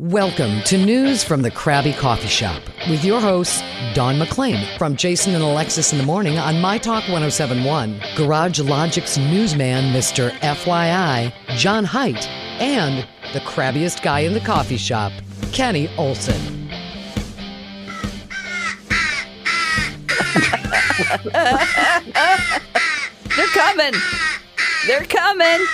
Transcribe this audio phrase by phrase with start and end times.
[0.00, 2.60] Welcome to News from the Krabby Coffee Shop
[2.90, 3.62] with your hosts,
[3.94, 9.16] Dawn McClain from Jason and Alexis in the Morning on My Talk 1071, Garage Logic's
[9.16, 10.30] newsman, Mr.
[10.40, 12.26] FYI, John Height,
[12.60, 15.12] and the crabbiest guy in the coffee shop,
[15.52, 16.40] Kenny Olson.
[23.36, 23.94] They're coming.
[24.88, 25.64] They're coming.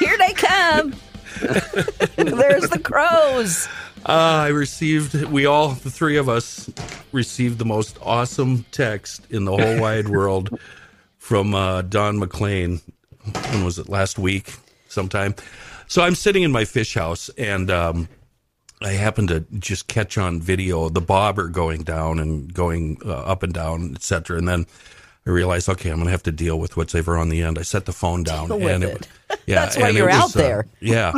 [0.00, 0.92] Here they come.
[2.16, 3.68] There's the crows.
[4.06, 6.70] Uh, I received, we all, the three of us,
[7.12, 10.58] received the most awesome text in the whole wide world
[11.18, 12.80] from uh, Don McLean.
[13.50, 13.88] When was it?
[13.88, 14.54] Last week,
[14.88, 15.34] sometime.
[15.86, 18.08] So I'm sitting in my fish house and um,
[18.82, 23.42] I happen to just catch on video the bobber going down and going uh, up
[23.42, 24.38] and down, etc.
[24.38, 24.66] And then
[25.26, 27.58] I realized, okay, I'm going to have to deal with what's ever on the end.
[27.58, 29.08] I set the phone down, Deal with and it.
[29.46, 30.66] yeah, That's why and it you're out was, uh, there.
[30.80, 31.12] yeah,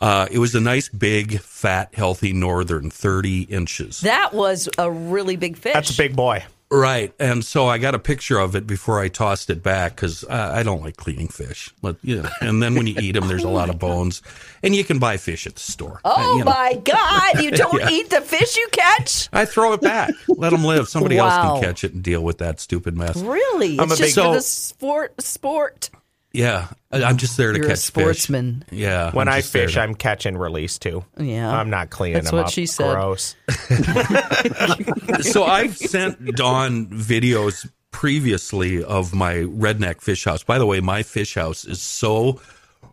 [0.00, 4.00] uh, it was a nice, big, fat, healthy northern, 30 inches.
[4.02, 5.74] That was a really big fish.
[5.74, 6.44] That's a big boy.
[6.72, 10.24] Right, and so I got a picture of it before I tossed it back because
[10.26, 11.74] I, I don't like cleaning fish.
[11.82, 14.22] But you know, and then when you eat them, there's a lot of oh bones,
[14.62, 16.00] and you can buy fish at the store.
[16.04, 16.50] Oh uh, you know.
[16.52, 17.42] my God!
[17.42, 17.90] You don't Yeah.
[17.90, 19.28] eat the fish you catch?
[19.32, 20.12] I throw it back.
[20.28, 20.88] Let them live.
[20.88, 23.16] Somebody else can catch it and deal with that stupid mess.
[23.16, 23.76] Really?
[23.80, 25.20] I'm it's a just big- for the sport.
[25.20, 25.90] Sport.
[26.32, 28.64] Yeah, I- I'm just there to You're a catch sportsman.
[28.68, 28.78] fish.
[28.78, 31.04] Yeah, When I'm I just there fish, to- I'm catch and release too.
[31.18, 31.50] Yeah.
[31.50, 32.52] I'm not cleaning That's them what up.
[32.52, 32.92] she said.
[32.94, 33.34] Gross.
[35.22, 40.42] so I've sent Dawn videos previously of my redneck fish house.
[40.44, 42.40] By the way, my fish house is so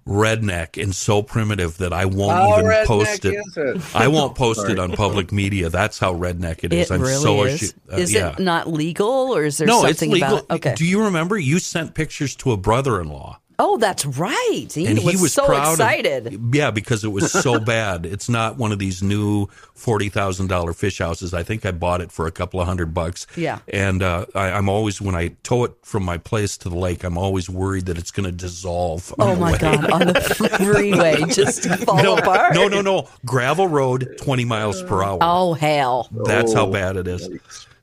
[0.07, 3.35] redneck and so primitive that I won't How even post it.
[3.35, 3.95] is it?
[3.95, 5.69] I won't post it on public media.
[5.69, 6.89] That's how redneck it is.
[6.89, 7.55] It I'm really so is.
[7.55, 8.31] ashamed- uh, is yeah.
[8.31, 10.37] it not legal, or is there no, it's something legal.
[10.37, 10.51] about?
[10.57, 10.75] Okay.
[10.75, 13.39] Do you remember you sent pictures to a brother-in-law?
[13.59, 14.67] Oh, that's right.
[14.71, 16.27] He, and was, he was so proud excited.
[16.27, 18.05] Of, yeah, because it was so bad.
[18.05, 21.33] It's not one of these new forty thousand dollar fish houses.
[21.33, 23.27] I think I bought it for a couple of hundred bucks.
[23.35, 23.59] Yeah.
[23.71, 27.03] and uh, I, I'm always when I tow it from my place to the lake,
[27.03, 29.13] I'm always worried that it's going to dissolve.
[29.19, 29.57] on Oh the my way.
[29.57, 29.91] God!
[29.91, 32.53] On the freeway, just fall No, apart.
[32.53, 33.09] no, no, no.
[33.25, 35.17] Gravel road, twenty miles per hour.
[35.21, 36.07] Oh hell!
[36.25, 37.29] That's how Oh, bad it is.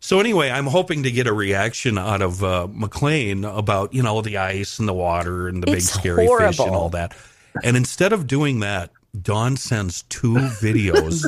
[0.04, 4.20] So anyway, I'm hoping to get a reaction out of uh, McLean about you know
[4.20, 7.16] the ice and the water and the big It's scary fish and all that.
[7.62, 11.24] And instead of doing that, Dawn sends two videos.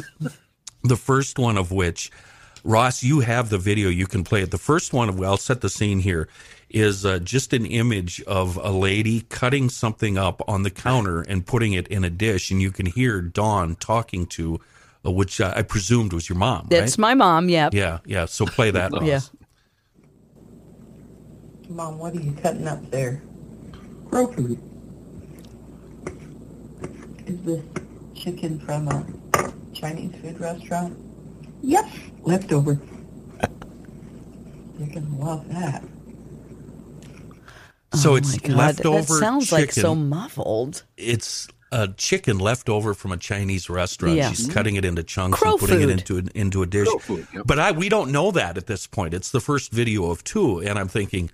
[0.84, 2.10] the first one of which,
[2.64, 3.88] Ross, you have the video.
[3.88, 4.50] You can play it.
[4.50, 6.28] The first one of I'll set the scene here
[6.69, 11.47] is uh, just an image of a lady cutting something up on the counter and
[11.47, 14.60] putting it in a dish, and you can hear Dawn talking to,
[15.12, 16.67] which uh, I presumed was your mom.
[16.71, 16.99] That's right?
[16.99, 17.49] my mom.
[17.49, 17.75] Yep.
[17.75, 18.27] Yeah, yeah.
[18.27, 18.93] So play that.
[19.03, 19.21] Yeah.
[21.69, 23.22] Mom, what are you cutting up there?
[24.11, 24.61] Crow food.
[27.27, 27.62] Is this
[28.15, 29.06] chicken from a
[29.75, 30.99] Chinese food restaurant?
[31.62, 31.87] Yep.
[32.23, 32.81] Leftover.
[34.78, 35.84] You're gonna love that.
[37.94, 39.62] So oh it's my God, leftover That sounds chicken.
[39.62, 40.84] like so muffled.
[40.97, 44.16] it's a chicken left over from a Chinese restaurant.
[44.16, 44.31] Yeah.
[44.31, 45.91] She's cutting it into chunks Crow and putting food.
[45.91, 46.88] it into an, into a dish.
[46.88, 47.42] Crow food, yep.
[47.47, 49.12] But I we don't know that at this point.
[49.12, 51.31] It's the first video of two, and I'm thinking,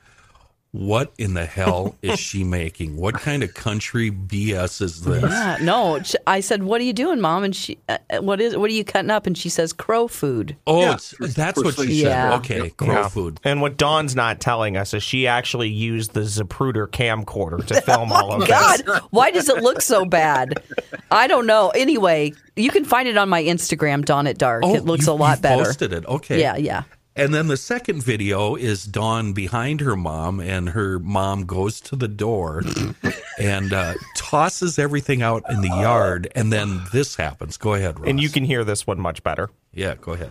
[0.72, 2.96] what in the hell is she making?
[2.96, 5.22] What kind of country BS is this?
[5.22, 5.58] Yeah.
[5.60, 6.00] No.
[6.26, 8.56] I said, "What are you doing, mom?" And she, uh, uh, "What is?
[8.56, 11.74] What are you cutting up?" And she says, "Crow food." Oh, Yeah, that's for what
[11.74, 12.02] she sleep.
[12.04, 12.08] said.
[12.08, 12.34] Yeah.
[12.36, 13.08] Okay, crow Yeah.
[13.08, 13.38] food.
[13.44, 18.10] And what Dawn's not telling us is she actually used the Zapruder camcorder to film
[18.12, 18.82] all of God, this.
[18.86, 20.62] God, why does it look so bad?
[21.10, 21.68] I don't know.
[21.70, 24.64] Anyway, you can find it on my Instagram, Dawn at Dark.
[24.64, 25.64] it looks you- a lot Oh, you've better.
[25.64, 26.06] Posted it.
[26.06, 26.40] Okay.
[26.40, 26.82] Yeah, yeah.
[27.14, 31.96] And then the second video is Dawn behind her mom, and her mom goes to
[31.96, 32.62] the door
[33.38, 36.28] and uh, tosses everything out in the yard.
[36.34, 37.58] And then this happens.
[37.58, 38.08] Go ahead, Ross.
[38.08, 39.50] And you can hear this one much better.
[39.74, 40.30] Yeah, go ahead.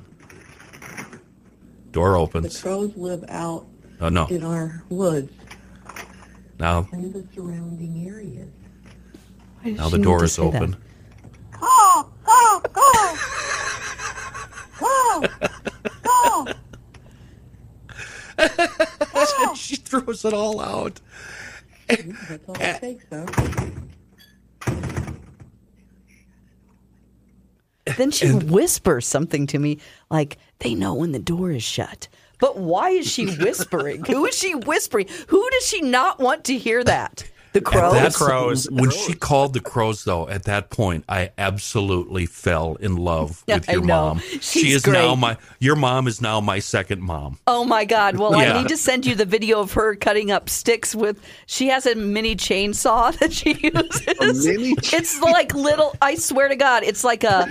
[1.91, 2.61] Door The opens.
[2.61, 3.67] crows live out
[3.99, 4.25] Oh, no.
[4.27, 5.31] in our woods
[6.57, 8.49] Now, and the surrounding areas.
[9.63, 10.55] Now the door is say that?
[10.63, 10.75] open.
[11.59, 12.09] Go!
[12.25, 12.61] Go!
[14.79, 15.27] Go!
[16.03, 16.47] Go!
[18.37, 19.45] Oh.
[19.47, 19.53] Go!
[19.55, 20.99] she throws it all out.
[21.87, 23.05] That's all it takes,
[27.97, 29.79] then she whispers something to me
[30.09, 32.07] like, they know when the door is shut.
[32.39, 34.03] But why is she whispering?
[34.05, 35.07] Who is she whispering?
[35.27, 37.29] Who does she not want to hear that?
[37.53, 37.93] The crows?
[37.93, 38.69] That's crows.
[38.71, 43.67] When she called the crows, though, at that point, I absolutely fell in love with
[43.69, 44.19] your mom.
[44.19, 45.37] She's she is now my.
[45.59, 47.39] Your mom is now my second mom.
[47.47, 48.17] Oh my God!
[48.17, 48.53] Well, Yeah.
[48.55, 51.21] I need to send you the video of her cutting up sticks with.
[51.45, 54.47] She has a mini chainsaw that she uses.
[54.47, 55.93] mini It's like little.
[56.01, 57.49] I swear to God, it's like a,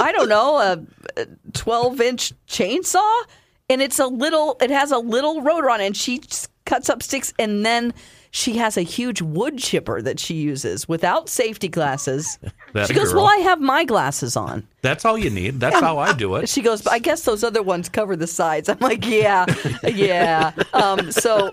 [0.00, 3.22] I don't know, a twelve inch chainsaw,
[3.70, 4.56] and it's a little.
[4.60, 7.94] It has a little rotor on it, and she just cuts up sticks, and then
[8.36, 12.38] she has a huge wood chipper that she uses without safety glasses.
[12.72, 13.22] That she goes, girl.
[13.22, 15.60] "Well, I have my glasses on." That's all you need.
[15.60, 16.46] That's how I do it.
[16.56, 18.68] She goes, but I guess those other ones cover the sides.
[18.68, 19.46] I'm like, yeah,
[19.82, 20.52] yeah.
[20.74, 21.52] Um, so,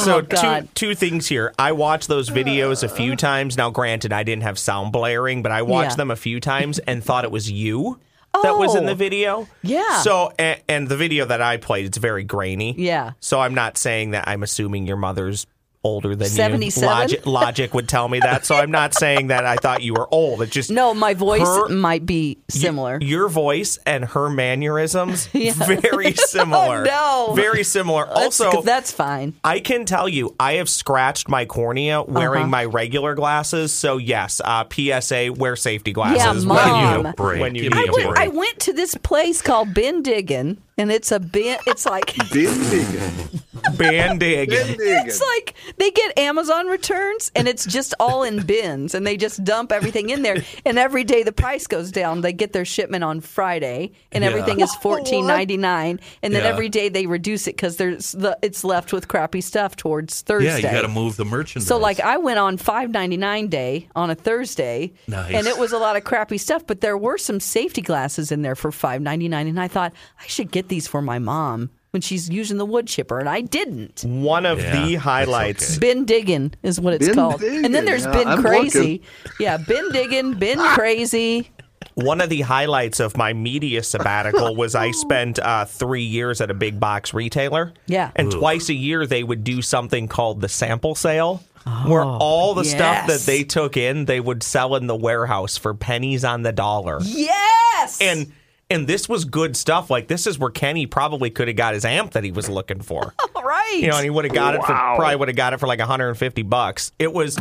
[0.00, 0.68] So oh, God.
[0.74, 1.54] two two things here.
[1.58, 3.56] I watched those videos a few times.
[3.56, 5.96] Now, granted, I didn't have sound blaring, but I watched Yeah.
[5.96, 7.98] them a few times and thought it was you
[8.42, 8.88] that was in Oh.
[8.88, 9.48] the video.
[9.62, 10.02] Yeah.
[10.02, 12.74] So, and, and the video that I played, it's very grainy.
[12.76, 13.12] Yeah.
[13.20, 14.28] So I'm not saying that.
[14.28, 15.46] I'm assuming your mother's
[15.88, 16.82] older than 77?
[16.82, 16.86] you.
[16.88, 18.46] Logic, logic would tell me that.
[18.46, 20.42] So I'm not saying that I thought you were old.
[20.42, 22.98] It just no, my voice Her- might be similar.
[23.00, 26.86] your voice and her mannerisms very similar.
[26.88, 27.34] Oh, no.
[27.34, 28.06] very similar.
[28.06, 29.34] That's- also, that's fine.
[29.42, 32.48] I can tell you, I have scratched my cornea wearing Uh-huh.
[32.50, 33.72] my regular glasses.
[33.72, 37.06] So yes, uh, PSA: wear safety glasses Yeah, when Mom.
[37.06, 37.40] you Break.
[37.40, 38.14] when you Give me need a to.
[38.16, 41.58] I went to this place called Bin Diggin, and it's a bin.
[41.66, 43.40] It's like Bin digging.
[43.76, 44.48] Bandig.
[44.50, 49.16] Bin it's like they get Amazon returns, and it's just all in bins, and they
[49.16, 50.36] just dump everything in there.
[50.64, 52.20] And every day the price goes down.
[52.20, 54.30] They get their shipment on Friday, and Yeah.
[54.30, 56.00] everything is fourteen ninety nine.
[56.22, 56.50] And then Yeah.
[56.50, 60.48] every day they reduce it because there's the it's left with crappy stuff towards Thursday.
[60.48, 61.66] Yeah, you got to move the merchandise.
[61.68, 65.32] So like I went on five ninety nine day on a Thursday, Nice.
[65.34, 66.66] and it was a lot of crappy stuff.
[66.66, 69.92] But there were some safety glasses in there for five ninety nine, and I thought
[70.22, 73.40] I should get these for my mom when she's using the wood chipper, and I
[73.40, 74.04] didn't.
[74.04, 75.72] One of Yeah, the highlights.
[75.76, 75.80] okay.
[75.80, 79.02] Bin digging is what it's Bin called, and then there's yeah, bin I'm crazy.
[79.40, 81.50] Yeah, bin digging, bin crazy.
[81.94, 86.52] One of the highlights of my media sabbatical was I spent uh, three years at
[86.52, 87.72] a big box retailer.
[87.88, 88.12] Yeah.
[88.14, 91.42] And twice a year they would do something called the sample sale.
[91.86, 95.74] where all the stuff that they took in, they would sell in the warehouse for
[95.74, 97.00] pennies on the dollar.
[97.02, 98.32] Yes, And
[98.70, 99.90] and this was good stuff.
[99.90, 102.80] Like this is where Kenny probably could have got his amp that he was looking
[102.80, 103.14] for.
[103.34, 103.78] all right.
[103.78, 105.66] You know, and he would have got it for probably would have got it for
[105.66, 106.92] like 150 bucks.
[106.98, 107.38] It was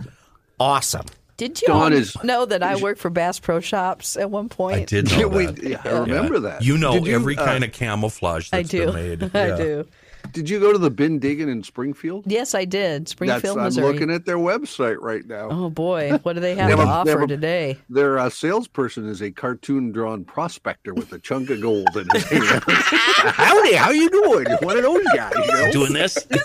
[0.59, 1.05] awesome.
[1.37, 4.81] Did you is- know that I worked for Bass Pro Shops at one point?
[4.81, 5.63] I did know Yeah, we- that.
[5.63, 6.63] yeah, I remember that.
[6.63, 8.85] You know you, every uh, kind of camouflage I that's do.
[8.91, 9.23] been made.
[9.35, 9.55] I Yeah.
[9.57, 9.87] do.
[10.31, 12.25] Did you go to the bin digging in Springfield?
[12.27, 13.01] Yes, I did.
[13.03, 15.49] That's, Springfield, I'm looking at their website right now.
[15.49, 17.77] Oh boy, what do they have They to have a- offer have a- today?
[17.89, 22.23] Their uh, salesperson is a cartoon drawn prospector with a chunk of gold in his
[22.25, 22.63] hand.
[22.67, 24.45] Howdy, how you doing?
[24.61, 25.33] One of those guys.
[25.35, 25.71] You know?
[25.71, 26.25] Doing this?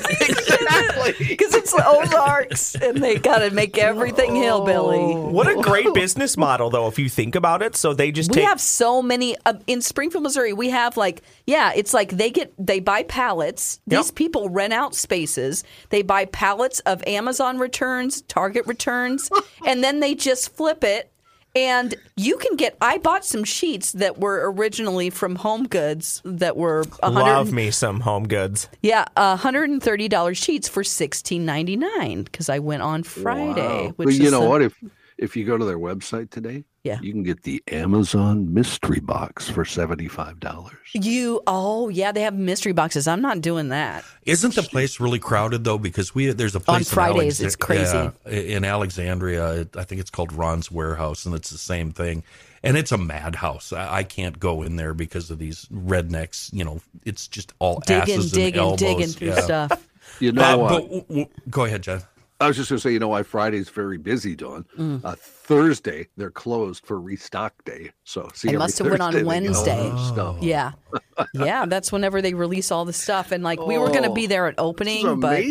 [1.19, 5.14] Because it's the Ozarks, and they got to make everything hillbilly.
[5.32, 7.76] What a great business model, though, if you think about it.
[7.76, 10.52] So they just We take have so many uh, in Springfield, Missouri.
[10.52, 13.71] We have like, yeah, it's like they get they buy pallets.
[13.86, 14.14] These Yep.
[14.14, 15.64] people rent out spaces.
[15.90, 19.30] They buy pallets of Amazon returns, Target returns,
[19.66, 21.08] and then they just flip it.
[21.54, 22.78] And you can get.
[22.80, 27.20] I bought some sheets that were originally from Home Goods that were a hundred.
[27.20, 28.70] love me some home goods.
[28.81, 33.88] Yeah, hundred and thirty dollars sheets for sixteen ninety nine because I went on Friday.
[33.88, 33.93] Wow.
[33.96, 34.62] Which But you is know the- what?
[34.62, 34.74] If
[35.19, 36.98] if you go to their website today, Yeah.
[37.01, 40.74] you can get the Amazon mystery box for seventy five dollars.
[40.93, 43.06] You oh yeah, they have mystery boxes.
[43.06, 44.05] I'm not doing that.
[44.24, 45.79] Isn't the place really crowded though?
[45.79, 47.96] Because we there's a place in Fridays, Alexa- it's crazy.
[48.27, 49.67] yeah, in Alexandria.
[49.77, 52.24] I think it's called Ron's Warehouse, and it's the same thing.
[52.65, 53.72] And it's a madhouse.
[53.72, 56.53] I, I can't go in there because of these rednecks.
[56.53, 58.79] You know, it's just all Digging, asses digging, and elbows.
[58.79, 59.41] digging through Yeah.
[59.41, 59.89] stuff.
[60.20, 62.03] You know, uh, but w- w- go ahead, Jen.
[62.43, 64.67] I was just going to say, you know why Friday's very busy, Dawn.
[64.79, 65.05] Mm.
[65.05, 67.91] Uh, Thursday they're closed for restock day.
[68.05, 69.91] So see, I every must have went on Thursday they get all Wednesday.
[69.93, 70.37] new stuff.
[70.41, 70.72] Yeah,
[71.34, 71.67] yeah.
[71.67, 74.49] That's whenever they release all the stuff, and like we were going to be there
[74.49, 75.44] at opening, but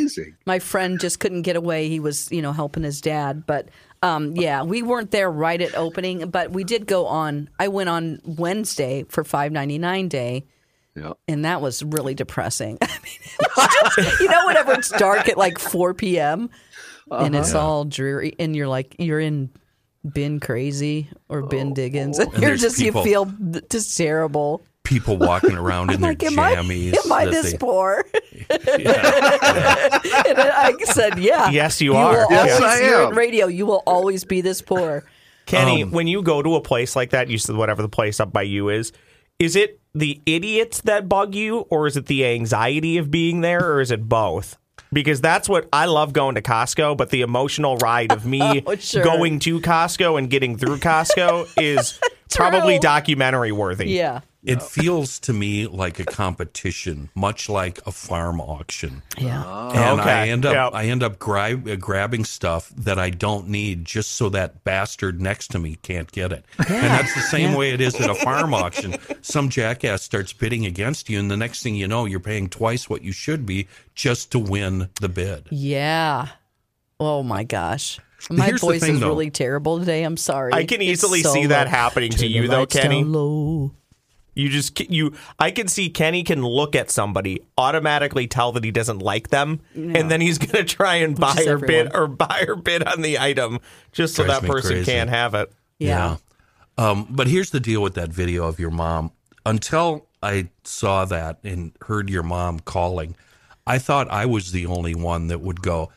[0.45, 1.87] my friend just couldn't get away.
[1.87, 3.45] He was, you know, helping his dad.
[3.45, 3.69] But
[4.01, 7.49] um, yeah, we weren't there right at opening, but we did go on.
[7.59, 10.45] I went on Wednesday for five ninety nine day.
[10.93, 11.13] Yeah.
[11.25, 12.77] and that was really depressing.
[12.81, 16.49] I mean, just, you know, whenever it's dark at like 4 p.m.
[17.11, 19.49] and it's all dreary, and you're like, you're in
[20.13, 24.63] bin crazy or bin diggens, and, you're just, people- you feel just terrible.
[24.83, 27.05] People walking around in their Like, am I, jammies.
[27.05, 28.03] am I this they- poor?
[28.49, 29.99] Yeah.
[30.27, 31.49] and I said, yeah.
[31.51, 32.25] Yes, you are.
[32.29, 33.09] Yes, always, I You're am.
[33.11, 33.47] in radio.
[33.47, 35.05] You will always be this poor.
[35.45, 38.19] Kenny, Um, when you go to a place like that, you said whatever the place
[38.19, 38.91] up by you is,
[39.39, 43.73] is it the idiots that bug you, or is it the anxiety of being there,
[43.73, 44.57] or is it both?
[44.93, 48.75] Because that's what I love going to Costco, but the emotional ride of me Oh,
[48.75, 49.03] sure.
[49.03, 51.97] going to Costco and getting through Costco is
[52.29, 53.89] probably documentary worthy.
[53.89, 54.21] Yeah.
[54.43, 59.03] It feels to me like a competition, much like a farm auction.
[59.17, 59.43] Yeah.
[59.69, 60.73] and Okay, I end up yep.
[60.73, 65.21] I end up grab, uh, grabbing stuff that I don't need just so that bastard
[65.21, 66.43] next to me can't get it.
[66.57, 66.65] Yeah.
[66.75, 68.95] And that's the same way it is at a farm auction.
[69.21, 72.89] Some jackass starts bidding against you, and the next thing you know, you're paying twice
[72.89, 75.47] what you should be just to win the bid.
[75.51, 76.29] Yeah.
[76.99, 77.99] Oh my gosh.
[78.29, 79.07] My Here's voice thing, is though.
[79.09, 80.03] really terrible today.
[80.03, 80.53] I'm sorry.
[80.53, 81.71] I can easily so see that low.
[81.71, 83.03] happening to Turn you, though, lights down Kenny.
[84.35, 84.41] Low.
[84.43, 88.71] You just you I can see Kenny can look at somebody, automatically tell that he
[88.71, 92.45] doesn't like them, and then he's gonna try and buy is or bid or buy
[92.47, 93.59] or bid on the item
[93.91, 94.91] just so Drives that me person crazy.
[94.91, 95.51] can't have it.
[95.79, 96.17] Yeah.
[96.77, 99.11] Um, but here's the deal with that video of your mom.
[99.45, 103.15] Until I saw that and heard your mom calling,
[103.67, 105.91] I thought I was the only one that would go,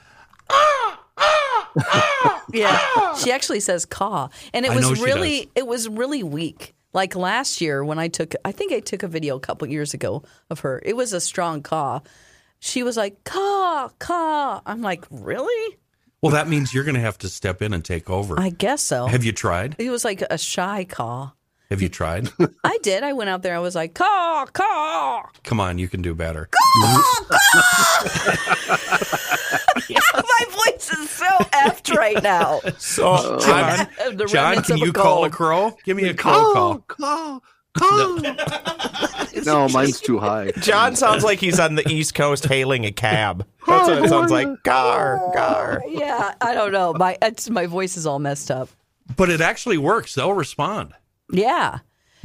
[0.50, 3.14] ah, ah, ah, Yeah.
[3.16, 4.28] She actually says caw.
[4.52, 6.74] And it I was really it was really weak.
[6.94, 9.92] Like last year when I took I think I took a video a couple years
[9.92, 10.80] ago of her.
[10.84, 12.00] It was a strong caw.
[12.60, 14.62] She was like, caw, caw.
[14.64, 15.76] I'm like, really?
[16.22, 18.40] Well, that means you're going to have to step in and take over.
[18.40, 19.04] I guess so.
[19.06, 19.76] Have you tried?
[19.78, 21.32] it was like a shy caw.
[21.70, 22.28] Have you tried?
[22.64, 23.02] I did.
[23.02, 23.56] I went out there.
[23.56, 25.28] I was like, caw, caw.
[25.44, 26.48] Come on, you can do better.
[30.24, 32.60] My voice is so effed right now.
[32.78, 33.38] So oh.
[33.40, 35.76] John, The John can of a you call a crow?
[35.84, 36.78] Give me a crow call.
[36.80, 37.42] Call,
[37.76, 38.18] call.
[39.44, 40.52] no, mine's too high.
[40.60, 43.46] John sounds like he's on the East Coast hailing a cab.
[43.66, 44.62] That's what it sounds like.
[44.64, 45.82] Gar, gar.
[45.88, 46.92] Yeah, I don't know.
[46.94, 48.68] My it's, my voice is all messed up.
[49.16, 50.14] But it actually works.
[50.14, 50.94] They'll respond.
[51.32, 51.78] Yeah.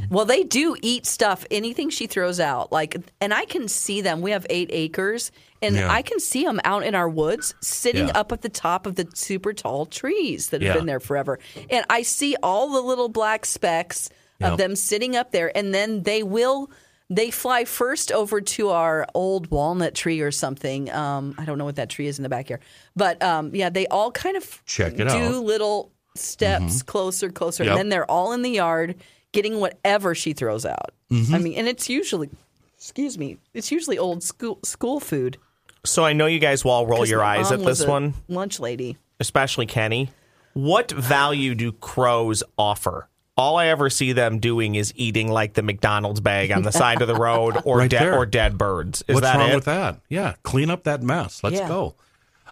[0.08, 2.72] Well, they do eat stuff, anything she throws out.
[2.72, 4.22] Like, and I can see them.
[4.22, 5.30] We have eight acres,
[5.60, 5.92] and Yeah.
[5.92, 8.18] I can see them out in our woods, sitting Yeah.
[8.18, 10.74] up at the top of the super tall trees that have Yeah.
[10.78, 11.38] been there forever.
[11.68, 14.08] And I see all the little black specks
[14.40, 16.70] of them sitting up there, and then they will.
[17.10, 20.90] They fly first over to our old walnut tree or something.
[20.90, 22.62] Um, I don't know what that tree is in the backyard,
[22.96, 25.42] but um, yeah, they all kind of Check it do out.
[25.44, 27.70] Little steps closer, closer, Yep.
[27.70, 28.96] and then they're all in the yard
[29.32, 30.90] getting whatever she throws out.
[31.10, 31.34] Mm-hmm.
[31.34, 32.28] I mean, and it's usually,
[32.76, 35.36] excuse me, it's usually old school school food.
[35.84, 38.60] So I know you guys will all roll 'Cause your eyes at this one, lunch
[38.60, 38.98] lady.
[39.18, 40.10] especially Kenny.
[40.52, 43.08] What value do crows offer?
[43.36, 47.00] All I ever see them doing is eating like the McDonald's bag on the side
[47.00, 49.02] of the road or Right dead or dead birds.
[49.08, 49.54] Is What's that wrong it?
[49.54, 50.00] with that?
[50.10, 51.42] Yeah, clean up that mess.
[51.42, 51.68] Let's Yeah.
[51.68, 51.94] go.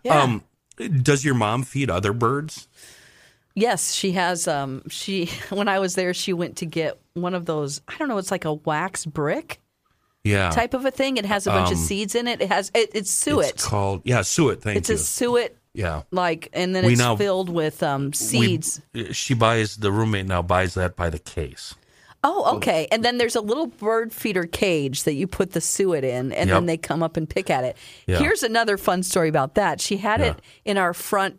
[0.05, 0.23] Yeah.
[0.23, 0.45] Um,
[1.03, 2.69] does your mom feed other birds?
[3.59, 4.47] Yes, she has.
[4.49, 7.81] Um, she when I was there, she went to get one of those.
[7.89, 8.19] I don't know.
[8.19, 9.61] It's like a wax brick
[10.25, 10.51] Yeah.
[10.51, 11.17] type of a thing.
[11.17, 12.41] It has a bunch of seeds in it.
[12.41, 12.71] It has.
[12.75, 13.51] It, it's suet.
[13.51, 14.63] It's called yeah, suet.
[14.63, 14.95] Thank It's you.
[14.95, 16.03] It's a suet yeah.
[16.11, 18.81] like, and then We it's now- filled with um, We- seeds.
[19.13, 21.75] she buys the roommate now buys that by the case.
[22.25, 22.89] Oh, okay.
[22.91, 26.49] And then there's a little bird feeder cage that you put the suet in, and
[26.49, 26.57] Yep.
[26.57, 27.77] then they come up and pick at it.
[28.09, 28.19] Yeah.
[28.19, 29.81] Here's another fun story about that.
[29.81, 31.39] She had it in our front,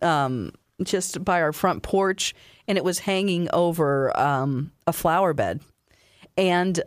[0.00, 0.52] um,
[0.82, 2.34] just by our front porch,
[2.66, 5.60] and it was hanging over um, a flower bed.
[6.36, 6.82] And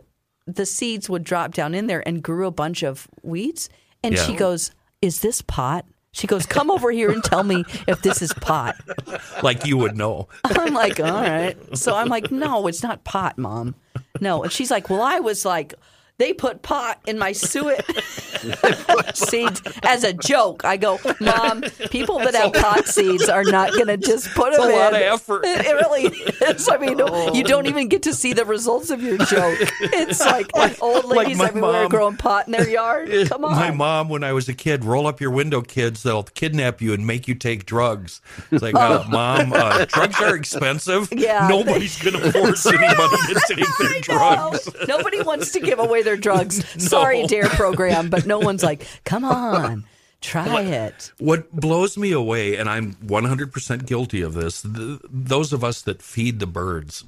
[0.46, 3.68] the seeds would drop down in there and grew a bunch of weeds.
[4.02, 4.22] And Yeah.
[4.24, 4.70] she goes,
[5.02, 5.84] Is this pot?
[6.12, 8.76] She goes, Come over here and tell me if this is pot.
[9.42, 10.28] Like you would know.
[10.44, 11.56] I'm like, all right.
[11.76, 13.76] So I'm like, no, it's not pot, mom.
[14.20, 14.42] No.
[14.42, 15.74] And she's like, well, I was like,
[16.18, 17.84] they put pot in my suet
[19.14, 20.64] seeds as a joke.
[20.64, 24.62] I go, mom, people that have pot seeds are not going to just put them
[24.62, 24.70] in.
[24.70, 24.78] a in.
[24.78, 25.44] lot of effort.
[25.44, 26.68] It, it really is.
[26.68, 26.98] I mean,
[27.34, 29.58] you don't even get to see the results of your joke.
[29.80, 30.50] It's like,
[30.82, 31.88] old ladies my everywhere mom.
[31.88, 33.10] growing pot in their yard.
[33.28, 33.52] Come on.
[33.52, 36.02] My mom, when I was a kid, roll up your window, kids.
[36.02, 38.20] They'll kidnap you and make you take drugs.
[38.50, 41.08] It's like, uh, mom, uh, drugs are expensive.
[41.12, 41.46] Yeah.
[41.48, 44.68] Nobody's going to force anybody to take their drugs.
[44.86, 46.64] nobody wants to give away their drugs.
[46.88, 49.84] Sorry, Dare program, but no one's like, come on,
[50.22, 51.12] try it.
[51.18, 56.00] What blows me away, and I'm 100% guilty of this, th- those of us that
[56.02, 57.04] feed the birds.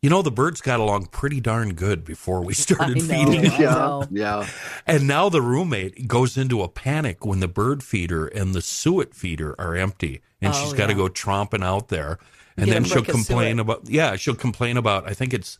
[0.00, 3.02] You know, the birds got along pretty darn good before we I started know.
[3.02, 3.60] feeding them.
[3.60, 4.46] Yeah, yeah.
[4.86, 9.12] And now the roommate goes into a panic when the bird feeder and the suet
[9.12, 10.98] feeder are empty, and Oh, she's got to yeah.
[10.98, 12.20] go tromping out there.
[12.56, 15.58] And Get then she'll complain about yeah, she'll complain about I think it's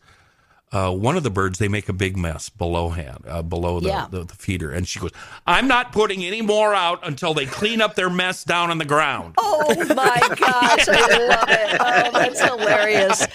[0.71, 3.87] uh, one of the birds they make a big mess below hand, uh, below the,
[3.89, 4.07] Yeah.
[4.09, 5.11] the, the feeder, and she goes,
[5.47, 8.85] "I'm not putting any more out until they clean up their mess down on the
[8.85, 11.77] ground." Oh my gosh, I love it.
[11.79, 13.27] Oh, that's hilarious.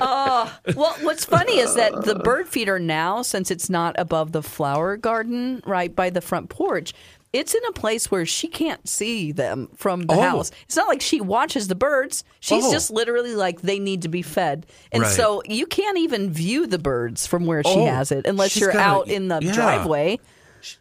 [0.00, 4.42] Oh, well, what's funny is that the bird feeder now, since it's not above the
[4.42, 6.94] flower garden right by the front porch,
[7.32, 10.20] it's in a place where she can't see them from the Oh.
[10.20, 10.50] house.
[10.64, 12.24] It's not like she watches the birds.
[12.40, 12.72] She's Oh.
[12.72, 14.66] just literally like they need to be fed.
[14.92, 15.12] And Right.
[15.12, 18.62] so you can't even view the birds from where she Oh, has it unless she's
[18.62, 19.52] you're gotta- out in the yeah.
[19.52, 20.18] driveway.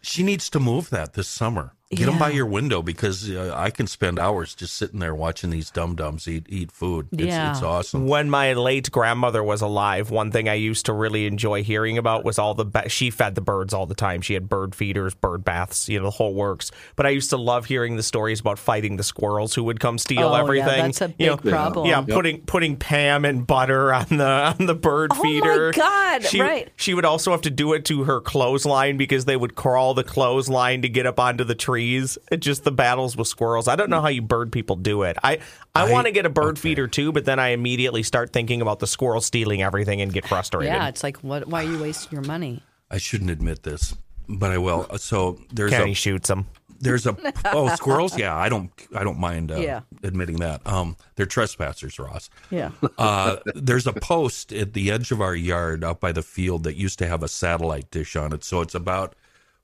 [0.01, 1.74] She needs to move that this summer.
[1.89, 5.51] Get them by your window because uh, I can spend hours just sitting there watching
[5.51, 7.08] these dum dums eat eat food.
[7.13, 7.51] It's, Yeah.
[7.51, 8.08] it's awesome.
[8.08, 12.25] When my late grandmother was alive, one thing I used to really enjoy hearing about
[12.25, 14.20] was all the ba- she fed the birds all the time.
[14.20, 16.72] She had bird feeders, bird baths, you know, the whole works.
[16.98, 19.98] But I used to love hearing the stories about fighting the squirrels who would come
[19.98, 20.82] steal Oh, yeah, everything.
[20.82, 21.88] that's a You big problem.
[21.88, 24.25] Yeah, putting putting Pam and butter on the
[24.60, 25.67] on the bird feeder.
[25.67, 25.72] Oh my.
[25.72, 26.70] God, she, right.
[26.75, 30.03] She would also have to do it to her clothesline because they would crawl the
[30.03, 32.17] clothesline to get up onto the trees.
[32.31, 33.67] It just the battles with squirrels.
[33.67, 35.17] I don't know how you bird people do it.
[35.24, 35.39] I
[35.75, 36.62] I, I- want to get a bird okay.
[36.62, 40.27] feeder too, but then I immediately start thinking about the squirrel stealing everything and get
[40.27, 40.74] frustrated.
[40.74, 41.48] Yeah, it's like, what?
[41.48, 42.63] why are you wasting your money?
[42.89, 43.96] I shouldn't admit this,
[44.27, 44.88] but I will.
[44.98, 46.48] So there's Kenny a shoots them.
[46.79, 47.15] there's a
[47.46, 48.17] oh squirrels.
[48.17, 49.81] Yeah, I don't I don't mind uh, Yeah.
[50.03, 50.65] admitting that.
[50.65, 52.29] Um, they're trespassers, Ross.
[52.50, 52.72] Yeah.
[52.98, 56.75] Uh, there's a post at the edge of our yard out by the field that
[56.75, 58.43] used to have a satellite dish on it.
[58.43, 59.13] So it's about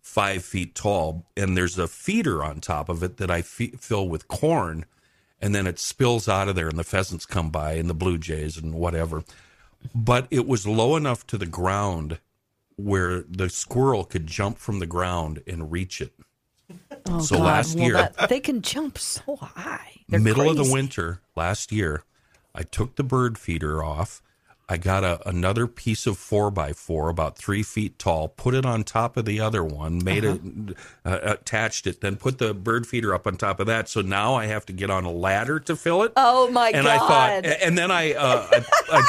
[0.03, 4.07] five feet tall, and there's a feeder on top of it that I fe- fill
[4.07, 4.85] with corn,
[5.41, 8.17] and then it spills out of there, and the pheasants come by, and the blue
[8.17, 9.23] jays, and whatever.
[9.95, 12.19] But it was low enough to the ground
[12.75, 16.13] where the squirrel could jump from the ground and reach it.
[17.05, 17.45] Oh, So God.
[17.45, 20.01] last Well, year- that- they can jump so high.
[20.09, 22.03] They're middle of the winter last year,
[22.55, 24.21] I took the bird feeder off.
[24.69, 28.65] I got a, another piece of four by four, about three feet tall, put it
[28.65, 30.41] on top of the other one, made it,
[31.05, 33.89] uh, attached it, then put the bird feeder up on top of that.
[33.89, 36.13] So now I have to get on a ladder to fill it.
[36.15, 36.87] Oh my and god!
[36.87, 39.03] I thought, and then I, uh, I, I,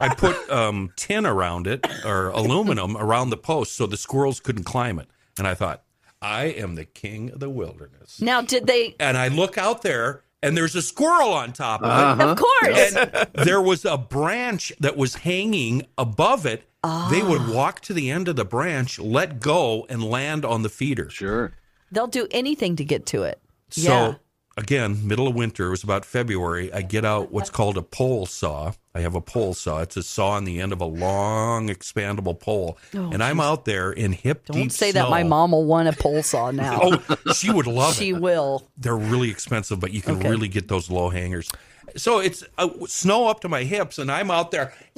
[0.00, 4.64] I put um, tin around it or aluminum around the post so the squirrels couldn't
[4.64, 5.08] climb it.
[5.38, 5.84] And I thought,
[6.20, 8.20] I am the king of the wilderness.
[8.20, 8.96] now, did they?
[8.98, 12.24] And I look out there, and there's a squirrel on top of it.
[12.24, 12.94] Of course.
[12.96, 16.60] And there was a branch that was hanging above it.
[16.82, 17.28] They Ah.
[17.28, 21.10] would walk to the end of the branch, let go, and land on the feeder.
[21.10, 21.52] Sure.
[21.90, 23.40] They'll do anything to get to it.
[23.70, 24.14] So yeah.
[24.58, 26.70] Again, middle of winter, it was about February.
[26.72, 28.72] I get out what's called a pole saw.
[28.94, 29.78] I have a pole saw.
[29.80, 33.92] It's a saw on the end of a long, expandable pole, and I'm out there
[33.92, 36.80] in hip Oh, Don't deep say that my mom will want a pole saw now.
[36.82, 38.20] Oh, she would love she it.
[38.20, 38.68] will.
[38.76, 40.28] They're really expensive, but you can Okay.
[40.28, 41.48] really get those low hangers.
[41.96, 44.74] So it's uh, snow up to my hips, and I'm out there.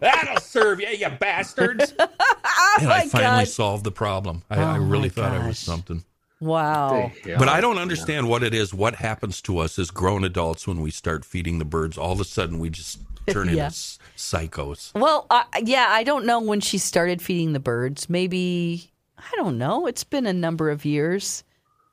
[0.00, 1.92] That'll serve you, you bastards!
[1.98, 2.08] and
[2.92, 3.48] I finally God.
[3.48, 4.42] solved the problem.
[4.50, 6.04] I, I Oh, really my thought I was something.
[6.40, 7.12] Wow.
[7.24, 8.74] But I don't understand what it is.
[8.74, 11.96] What happens to us as grown adults when we start feeding the birds?
[11.96, 13.66] All of a sudden, we just turn Yeah.
[13.66, 13.76] into
[14.16, 14.92] psychos.
[14.94, 18.10] Well, uh, yeah, I don't know when she started feeding the birds.
[18.10, 19.86] Maybe I don't know.
[19.86, 21.42] It's been a number of years.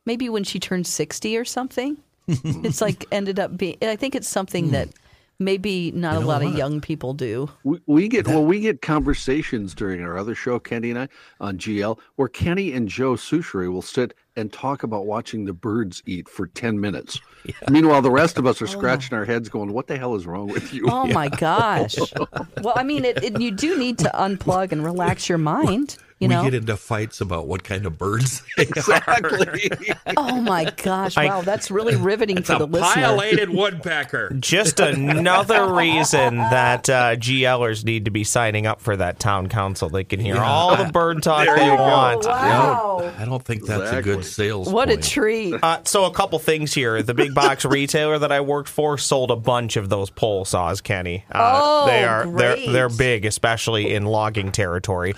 [0.06, 1.98] Maybe when she turned sixty or something.
[2.28, 3.78] it's like ended up being.
[3.82, 4.90] I think it's something that
[5.40, 7.50] maybe not a know lot of young people do.
[7.64, 11.08] We, we get well, we get conversations during our other show, Kenny and I,
[11.40, 16.02] on GL, where Kenny and Joe Soucheray will sit and talk about watching the birds
[16.06, 17.19] eat for ten minutes.
[17.69, 18.67] Meanwhile, the rest of us are oh.
[18.67, 21.96] scratching our heads, going, "What the hell is wrong with you?" Oh my gosh.
[22.62, 25.98] well, I mean, it, it, you do need to unplug and relax your mind.
[26.24, 26.44] You we know.
[26.44, 28.68] get into fights about what kind of birds they are.
[28.68, 29.70] exactly.
[30.18, 31.16] Oh my gosh!
[31.16, 33.04] Wow, that's really riveting It's for a the listener.
[33.04, 34.34] pileated woodpecker.
[34.40, 39.90] Just another reason that uh, GLers need to be signing up for that town council.
[39.90, 40.46] They can hear Yeah.
[40.46, 42.26] all the bird talk they want.
[42.26, 43.14] Wow!
[43.18, 44.24] I don't think that's a good Exactly.
[44.24, 44.70] sales.
[44.70, 45.04] What a point.
[45.04, 45.54] treat!
[45.64, 47.02] Uh, so a couple things here.
[47.04, 50.82] The big box retailer that I worked for sold a bunch of those pole saws,
[50.82, 51.26] Kenny.
[51.32, 55.14] Uh, Oh, they are they're they're big, especially in logging territory.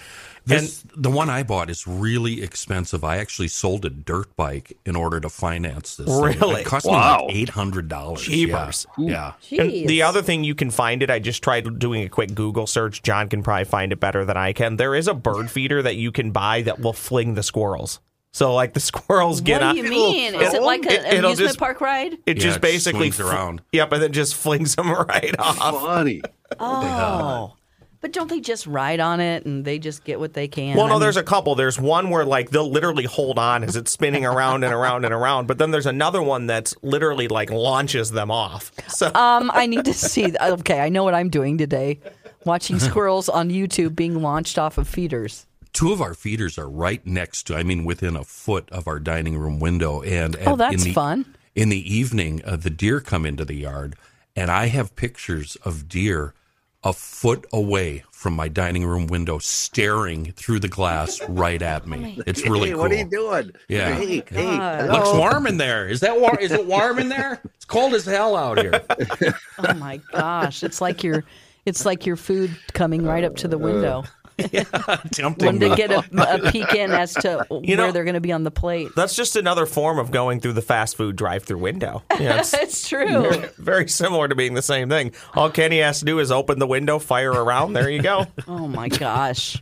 [0.47, 3.03] This, the one I bought is really expensive.
[3.03, 6.05] I actually sold a dirt bike in order to finance this.
[6.07, 6.21] thing.
[6.21, 6.61] Really?
[6.61, 7.17] It cost Wow.
[7.21, 8.21] me like eight hundred dollars.
[8.21, 8.85] Jeepers.
[8.97, 9.33] Yeah.
[9.51, 12.67] And the other thing you can find it, I just tried doing a quick Google
[12.67, 13.01] search.
[13.01, 14.75] John can probably find it better than I can.
[14.77, 17.99] There is a bird feeder that you can buy that will fling the squirrels.
[18.31, 20.35] So like the squirrels get what do you mean?
[20.35, 22.13] Is it like an It- amusement just- park ride?
[22.25, 23.61] It Yeah, just it basically swings around.
[23.71, 25.57] Yep, and then just flings them right off.
[25.57, 26.21] Funny.
[26.59, 27.53] Oh,
[28.05, 30.77] But don't they just ride on it and they just get what they can?
[30.77, 31.55] Well, I no, mean- there's a couple.
[31.55, 35.11] There's one where like they'll literally hold on as it's spinning around and around and
[35.11, 35.47] around.
[35.47, 38.71] But then there's another one that's literally like launches them off.
[38.89, 40.35] So Um, I need to see.
[40.39, 41.99] Okay, I know what I'm doing today.
[42.45, 45.47] Watching squirrels on YouTube being launched off of feeders.
[45.73, 48.99] Two of our feeders are right next to, I mean, within a foot of our
[48.99, 50.03] dining room window.
[50.03, 51.25] And Oh, that's in the, fun.
[51.55, 53.95] In the evening, uh, the deer come into the yard,
[54.35, 56.35] and I have pictures of deer
[56.85, 62.17] a foot away from my dining room window, staring through the glass right at me.
[62.19, 62.81] Oh it's really hey, cool.
[62.83, 63.51] what are you doing?
[63.67, 63.95] Yeah.
[63.95, 64.87] Hey, hey.
[64.87, 65.87] Looks warm in there.
[65.87, 66.37] Is that warm?
[66.39, 67.41] Is it warm in there?
[67.55, 68.83] It's cold as hell out here.
[69.57, 71.23] Oh my gosh, it's like your,
[71.65, 74.03] it's like your food coming right up to the window.
[74.05, 74.24] Uh,
[75.11, 76.03] Tempting When to get a,
[76.45, 78.89] a peek in as to You where know- they're going to be on the plate.
[78.95, 82.03] that's just another form of going through the fast food drive-through window.
[82.19, 83.43] Yeah, it's It's true.
[83.57, 85.11] very similar to being the same thing.
[85.33, 87.73] All Kenny has to do is open the window, fire around.
[87.73, 88.25] There you go.
[88.47, 89.61] Oh my gosh.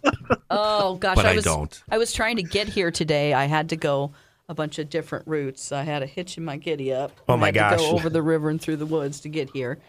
[0.50, 1.16] Oh gosh.
[1.16, 1.84] But I was, don't.
[1.90, 3.34] I was trying to get here today.
[3.34, 4.14] I had to go
[4.50, 5.72] a bunch of different routes.
[5.72, 7.12] I had a hitch in my giddy up.
[7.30, 7.80] Oh, my I had To gosh.
[7.80, 9.80] go over the river and through the woods to get here.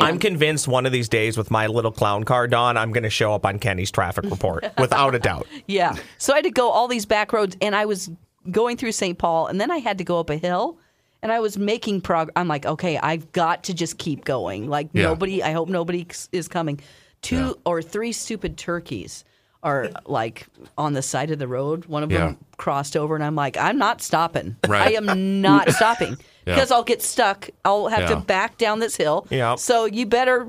[0.00, 3.10] I'm convinced one of these days with my little clown car, Dawn, I'm going to
[3.10, 5.46] show up on Kenny's traffic report without a doubt.
[5.66, 5.96] Yeah.
[6.18, 8.08] So I had to go all these back roads, and I was
[8.50, 9.18] going through St.
[9.18, 10.78] Paul, and then I had to go up a hill,
[11.22, 12.32] and I was making progress.
[12.36, 14.68] I'm like, okay, I've got to just keep going.
[14.68, 15.02] Like Yeah.
[15.04, 16.80] nobody, I hope nobody is coming.
[17.20, 19.24] Two or three stupid turkeys
[19.64, 20.46] are like
[20.78, 21.86] on the side of the road.
[21.86, 22.18] One of Yeah.
[22.18, 24.56] them crossed over, and I'm like, I'm not stopping.
[24.68, 24.88] Right.
[24.88, 26.10] I am not stopping
[26.46, 26.54] Yeah.
[26.54, 27.48] because I'll get stuck.
[27.64, 28.08] I'll have Yeah.
[28.10, 29.26] to back down this hill.
[29.30, 29.56] Yeah.
[29.56, 30.46] So you better.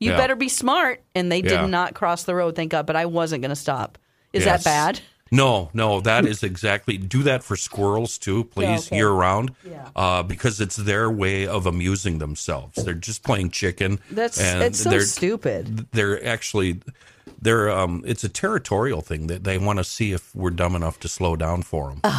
[0.00, 0.16] You Yeah.
[0.16, 1.62] better be smart, and they Yeah.
[1.62, 2.86] did not cross the road, thank God.
[2.86, 3.98] But I wasn't going to stop.
[4.32, 4.62] Is Yes.
[4.62, 5.00] that bad?
[5.30, 6.96] No, no, that is exactly.
[6.96, 8.96] Do that for squirrels too, please, okay.
[8.96, 9.88] year round, Yeah.
[9.94, 12.82] uh, because it's their way of amusing themselves.
[12.82, 14.00] They're just playing chicken.
[14.10, 15.86] That's and it's so they're, stupid.
[15.92, 16.80] They're actually,
[17.40, 17.70] they're.
[17.70, 21.08] Um, it's a territorial thing that they want to see if we're dumb enough to
[21.08, 22.00] slow down for them.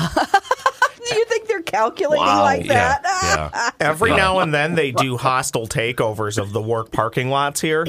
[1.10, 3.44] Do you think they're calculating like yeah, that?
[3.50, 3.70] yeah.
[3.88, 7.88] Every now and then they do hostile takeovers of the work parking lots here.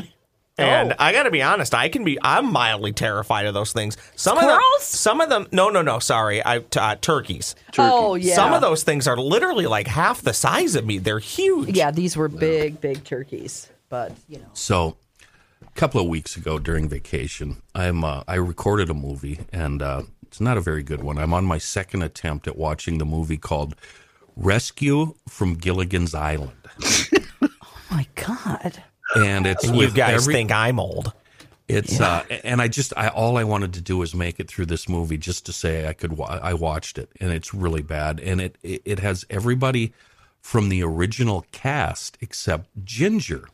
[0.58, 0.96] And Oh.
[0.98, 3.96] I got to be honest, I can be I'm mildly terrified of those things.
[4.16, 6.44] Some of them some of them No, no, no, sorry.
[6.44, 7.54] I t- uh, turkeys.
[7.78, 8.34] Oh yeah.
[8.34, 10.98] Some of those things are literally like half the size of me.
[10.98, 11.70] They're huge.
[11.76, 13.68] Yeah, these were big, big turkeys.
[13.88, 14.96] But you know, So,
[15.62, 20.02] a couple of weeks ago during vacation, I'm uh, I recorded a movie, and uh,
[20.22, 21.16] it's not a very good one.
[21.18, 23.74] I'm on my second attempt at watching the movie called
[24.36, 26.52] Rescue from Gilligan's Island,
[27.42, 27.48] oh
[27.90, 28.82] my God.
[29.16, 31.12] And it's You with guys every, think I'm old.
[31.68, 34.66] It's uh, and I just I all I wanted to do was make it through
[34.66, 38.18] this movie just to say I could wa- I watched it and it's really bad
[38.18, 39.92] and it it, it has everybody
[40.40, 43.49] from the original cast except Ginger.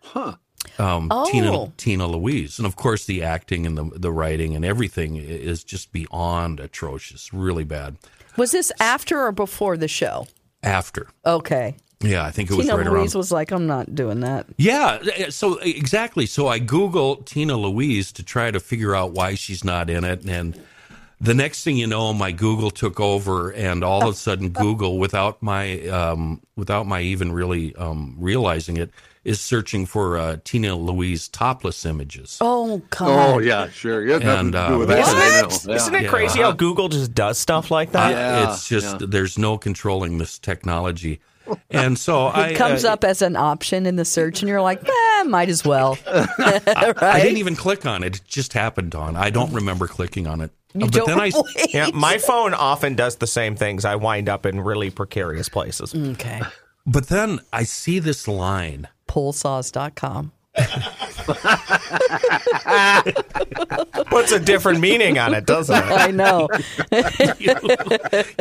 [0.00, 0.34] Huh.
[0.78, 1.30] Um, Oh.
[1.30, 5.62] Tina Tina Louise and of course the acting and the the writing and everything is
[5.62, 7.96] just beyond atrocious, really bad.
[8.36, 10.26] Was this after or before the show?
[10.64, 11.76] After, Okay.
[12.00, 13.18] Yeah, I think it was Tina right Louise around.
[13.20, 14.46] was like, I'm not doing that.
[14.58, 16.26] Yeah, eh, so exactly.
[16.26, 20.24] So I Google Tina Louise to try to figure out why she's not in it,
[20.24, 20.60] and
[21.18, 24.98] the next thing you know, my Google took over, and all of a sudden, Google,
[24.98, 28.90] without my um, without my even really um, realizing it,
[29.24, 32.36] is searching for uh, Tina Louise topless images.
[32.42, 33.36] Oh God.
[33.36, 34.04] Oh yeah, sure.
[34.04, 34.96] You have nothing And, to uh, do with what?
[34.96, 35.06] that.
[35.08, 35.74] I know.
[35.74, 35.98] Isn't Yeah.
[36.00, 36.08] it Yeah.
[36.10, 38.10] crazy how Google just does stuff like that?
[38.10, 39.06] Yeah, it's just yeah.
[39.08, 41.20] there's no controlling this technology,
[41.70, 44.62] and so I It comes uh, up as an option in the search, and you're
[44.62, 45.98] like, eh, might as well.
[46.06, 47.22] I right?
[47.22, 48.16] didn't even click on it.
[48.16, 49.16] It just happened on.
[49.16, 50.50] I don't remember clicking on it.
[50.74, 51.32] You but don't then I.
[51.68, 53.84] Yeah, my phone often does the same things.
[53.84, 55.94] I wind up in really precarious places.
[55.94, 56.42] Okay.
[56.86, 58.88] But then I see this line.
[59.08, 60.32] Pullsaws.com.
[64.06, 65.84] Puts a different meaning on it, doesn't it?
[65.84, 66.48] I know.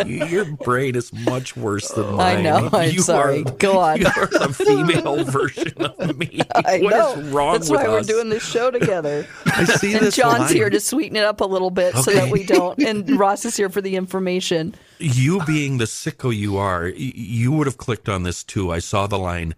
[0.27, 2.37] Your brain is much worse than mine.
[2.37, 2.69] I know.
[2.71, 3.41] I'm You sorry.
[3.43, 3.99] Are, Go on.
[4.01, 6.41] You are the female version of me.
[6.53, 7.13] I What know.
[7.13, 8.07] is wrong That's with why us?
[8.07, 9.27] we're doing this show together.
[9.45, 10.53] I see And this John's line.
[10.53, 12.79] here to sweeten it up a little bit so that we don't.
[12.79, 14.75] And Ross is here for the information.
[14.99, 18.71] You being the sicko you are, you would have clicked on this too.
[18.71, 19.55] I saw the line.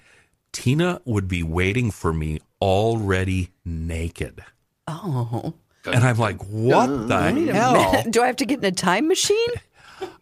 [0.52, 4.44] Tina would be waiting for me already naked.
[4.88, 5.54] Oh.
[5.86, 8.04] And I'm like, what the hell?
[8.10, 9.50] Do I have to get in a time machine?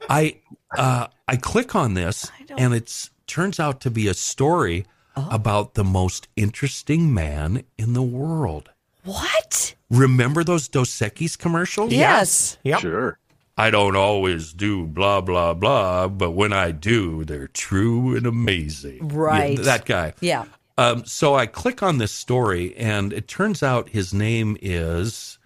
[0.10, 0.38] I
[0.78, 4.86] uh, I click on this, and it turns out to be a story
[5.18, 5.30] Oh.
[5.32, 8.70] about the most interesting man in the world.
[9.06, 9.74] What?
[9.90, 11.94] Remember those Dos Equis commercials?
[11.94, 12.58] Yes.
[12.66, 12.80] Yep.
[12.82, 13.18] Sure.
[13.58, 19.08] I don't always do blah blah blah, but when I do, they're true and amazing.
[19.08, 19.58] Right.
[19.58, 20.14] Yeah, that guy.
[20.20, 20.46] Yeah.
[20.78, 25.40] Um, so I click on this story, and it turns out his name is,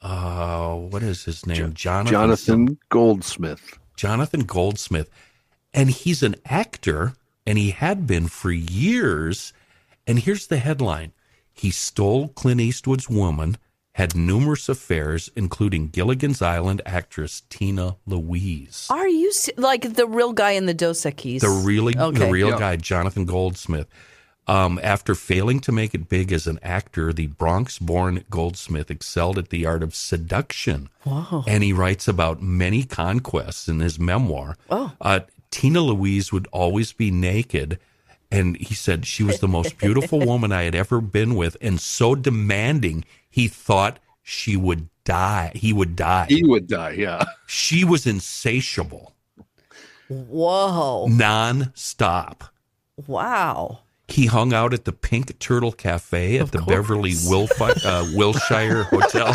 [0.00, 1.74] uh, what is his name?
[1.74, 2.12] Jonathan.
[2.12, 3.78] Jonathan Goldsmith.
[3.96, 5.10] Jonathan Goldsmith.
[5.74, 7.14] And he's an actor,
[7.46, 9.52] and he had been for years.
[10.06, 11.12] And here's the headline
[11.52, 13.56] He stole Clint Eastwood's woman,
[13.94, 18.86] had numerous affairs, including Gilligan's Island actress Tina Louise.
[18.90, 21.40] Are you like the real guy in the Dos Equis?
[21.40, 22.58] The really, the real Yeah.
[22.58, 23.88] guy, Jonathan Goldsmith.
[24.46, 29.50] Um, after failing to make it big as an actor, the Bronx-born Goldsmith excelled at
[29.50, 30.88] the art of seduction.
[31.04, 31.44] Wow.
[31.46, 34.56] And he writes about many conquests in his memoir.
[34.68, 34.92] Oh.
[35.00, 37.78] Uh, Tina Louise would always be naked.
[38.30, 41.80] And he said she was the most beautiful woman I had ever been with, and
[41.80, 45.50] so demanding he thought she would die.
[45.54, 46.26] He would die.
[46.28, 46.90] He would die.
[46.90, 47.24] Yeah.
[47.46, 49.14] She was insatiable,
[50.08, 51.06] Whoa!
[51.08, 52.44] non-stop.
[53.06, 53.80] Wow!
[54.06, 59.30] He hung out at the Pink Turtle Cafe at the Beverly Wilfi- uh, Wilshire Hotel.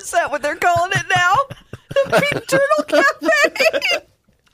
[0.00, 1.34] Is that what they're calling it now?
[1.88, 4.06] The Pink Turtle Cafe.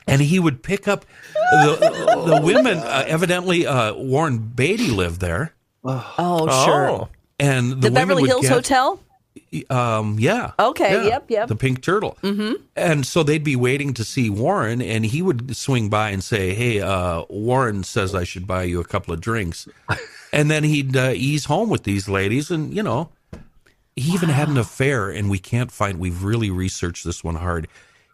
[0.07, 2.79] And he would pick up the, the women.
[2.79, 5.53] Uh, evidently, uh, Warren Beatty lived there.
[5.85, 6.89] Oh, sure.
[6.91, 7.09] Oh.
[7.39, 9.01] And the, The women Beverly Hills get- Hotel.
[9.71, 10.53] Um, yeah.
[10.59, 11.09] Okay, Yeah.
[11.09, 11.49] yep, yep.
[11.49, 12.17] The Pink Turtle.
[12.23, 12.55] Mm-hmm.
[12.75, 16.55] And so they'd be waiting to see Warren, and he would swing by and say,
[16.55, 19.69] "Hey, uh, Warren says I should buy you a couple of drinks,"
[20.33, 23.11] and then he'd uh, ease home with these ladies, and you know,
[23.95, 25.99] he even had an affair, and we can't find.
[26.01, 27.69] We've really researched this one hard.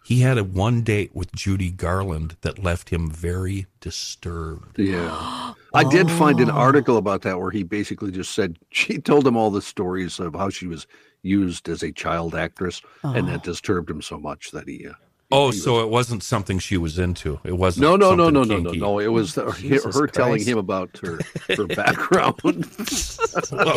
[0.05, 4.79] He had a one date with Judy Garland that left him very disturbed.
[4.79, 5.55] Yeah.
[5.75, 6.43] I did find Oh.
[6.43, 10.19] an article about that where he basically just said she told him all the stories
[10.19, 10.87] of how she was
[11.23, 14.87] used as a child actress, and that disturbed him so much that he.
[14.89, 14.93] Uh,
[15.33, 17.41] Oh, so it wasn't something she was into.
[17.45, 17.83] It wasn't.
[17.83, 18.79] no, no, no, no, no, no, kinky.
[18.81, 18.99] no.
[18.99, 21.19] It was the, her, oh, Jesus her telling him about her
[21.57, 22.41] her background.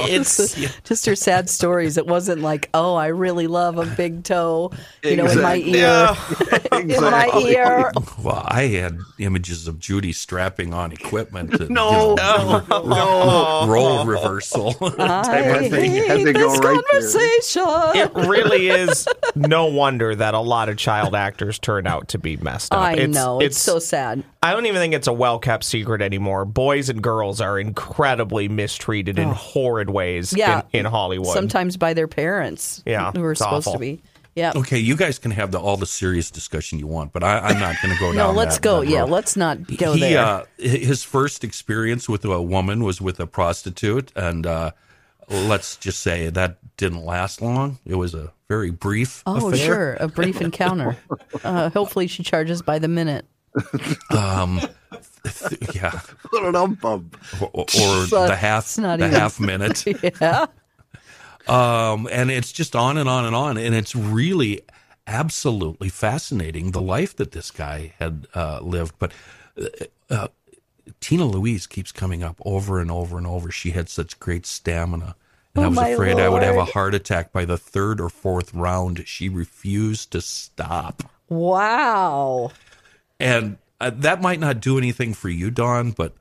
[0.08, 1.98] It's just her sad stories.
[1.98, 4.72] It wasn't like, oh, I really love a big toe,
[5.04, 5.80] you know, in my Exactly.
[5.80, 7.92] ear, in my ear.
[8.22, 11.54] Well, I had images of Judy strapping on equipment.
[11.60, 14.76] And, No, you know, no, role reversal.
[14.82, 15.92] I Type of thing.
[15.94, 17.02] Had to go this right there.
[17.02, 17.64] conversation.
[17.96, 22.38] It really is no wonder that a lot of child actors turn out to be
[22.38, 22.80] messed up.
[22.80, 24.24] I know it's, so sad.
[24.44, 26.46] I don't even think it's a well kept secret anymore.
[26.46, 30.38] Boys and girls are incredibly mistreated in horrid ways Oh.
[30.38, 31.34] Yeah, in, in Hollywood.
[31.34, 32.82] Sometimes by their parents.
[32.86, 33.74] Yeah, who are supposed awful.
[33.74, 34.02] to be.
[34.36, 34.52] Yeah.
[34.54, 37.58] okay, you guys can have the, all the serious discussion you want, but I, I'm
[37.58, 38.34] not going to go No, down.
[38.36, 38.82] No, let's that- go.
[38.82, 39.10] that Yeah, road.
[39.12, 40.20] let's not go he, there.
[40.20, 44.72] Uh, his first experience with a woman was with a prostitute, and uh,
[45.30, 47.80] let's just say that didn't last long.
[47.86, 49.24] It was a very brief.
[49.26, 49.66] oh, affair.
[49.66, 49.94] sure.
[50.00, 50.98] A brief encounter.
[51.44, 53.26] Uh, hopefully, she charges by the minute.
[54.10, 54.60] Um,
[55.74, 56.00] yeah,
[56.32, 57.12] Ba-da-dum-bum.
[57.42, 59.84] or, or It's, uh, the half not the even- half minute.
[60.22, 60.46] Yeah.
[61.48, 64.62] um, and it's just on and on and on, and it's really
[65.08, 68.96] absolutely fascinating the life that this guy had uh, lived.
[68.98, 69.12] But
[69.60, 69.66] uh,
[70.10, 70.28] uh,
[71.00, 73.52] Tina Louise keeps coming up over and over and over.
[73.52, 75.16] She had such great stamina.
[75.56, 78.02] And I Oh, was my afraid I would have a heart attack by the third
[78.02, 79.08] or fourth round.
[79.08, 81.04] She refused to stop.
[81.30, 82.52] Wow.
[83.20, 86.14] And uh, that might not do anything for you, Dawn, but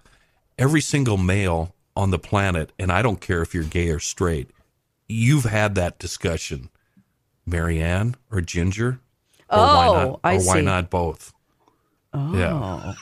[0.59, 4.50] every single male on the planet, and I don't care if you're gay or straight,
[5.09, 6.70] you've had that discussion.
[7.46, 9.00] Mary Ann or Ginger?
[9.50, 10.62] Or why Oh, not, I or why see.
[10.62, 11.33] not both?
[12.12, 12.37] Oh.
[12.37, 12.94] Yeah.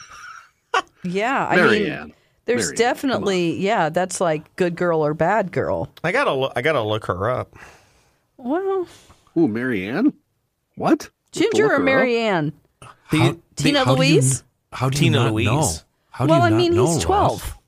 [1.05, 1.47] Yeah.
[1.49, 2.12] I mean, Mary Ann.
[2.45, 5.91] there's Mary Ann, definitely, yeah, that's like good girl or bad girl.
[6.05, 7.55] I gotta look, I gotta look her up.
[8.37, 8.87] Well,
[9.37, 10.12] Ooh, Mary Ann?
[10.77, 11.09] What?
[11.33, 12.53] Ginger or Mary Ann?
[13.07, 14.45] How- Tina how do you- Louise?
[14.73, 15.47] how do Tina you not Louise.
[15.47, 15.69] know?
[16.11, 17.05] How do Well, you I not mean, know, he's Ross?
[17.05, 17.59] 12.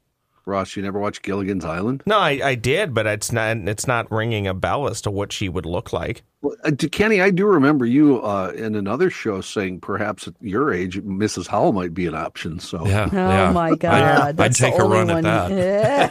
[0.46, 2.02] Ross, you never watched Gilligan's Island?
[2.06, 5.32] No, I, I did, but it's not it's not ringing a bell as to what
[5.32, 6.22] she would look like.
[6.42, 10.74] Well, uh, Kenny, I do remember you uh, in another show saying perhaps at your
[10.74, 11.46] age, Mrs.
[11.46, 12.58] Howell might be an option.
[12.60, 13.08] So Yeah.
[13.10, 13.52] Oh yeah.
[13.52, 14.02] my I'd- God!
[14.02, 15.24] I'd, That's the take a only run one.
[15.24, 15.48] at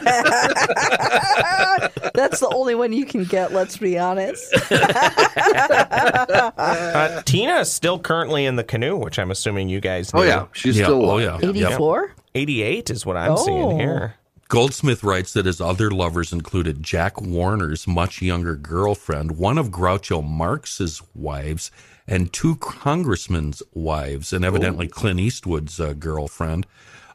[2.14, 3.52] That's the only one you can get.
[3.52, 4.52] Let's be honest.
[6.56, 10.12] Uh, Tina is still currently in the canoe, which I'm assuming you guys.
[10.14, 10.20] Know.
[10.20, 11.42] Oh yeah, she's Yeah, still oh, alive.
[11.42, 11.48] yeah.
[11.50, 12.12] Eighty-four.
[12.34, 13.36] 88 is what I'm Oh.
[13.36, 14.14] seeing here.
[14.54, 20.22] Goldsmith writes that his other lovers included Jack Warner's much younger girlfriend, one of Groucho
[20.24, 21.72] Marx's wives,
[22.06, 26.68] and two congressmen's wives, and evidently Clint Eastwood's uh, girlfriend.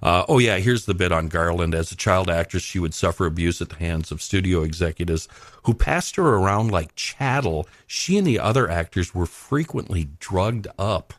[0.04, 1.74] Uh, oh, yeah, here's the bit on Garland.
[1.74, 5.30] As a child actress, she would suffer abuse at the hands of studio executives
[5.64, 7.70] who passed her around like chattel.
[7.88, 11.14] She and the other actors were frequently drugged up.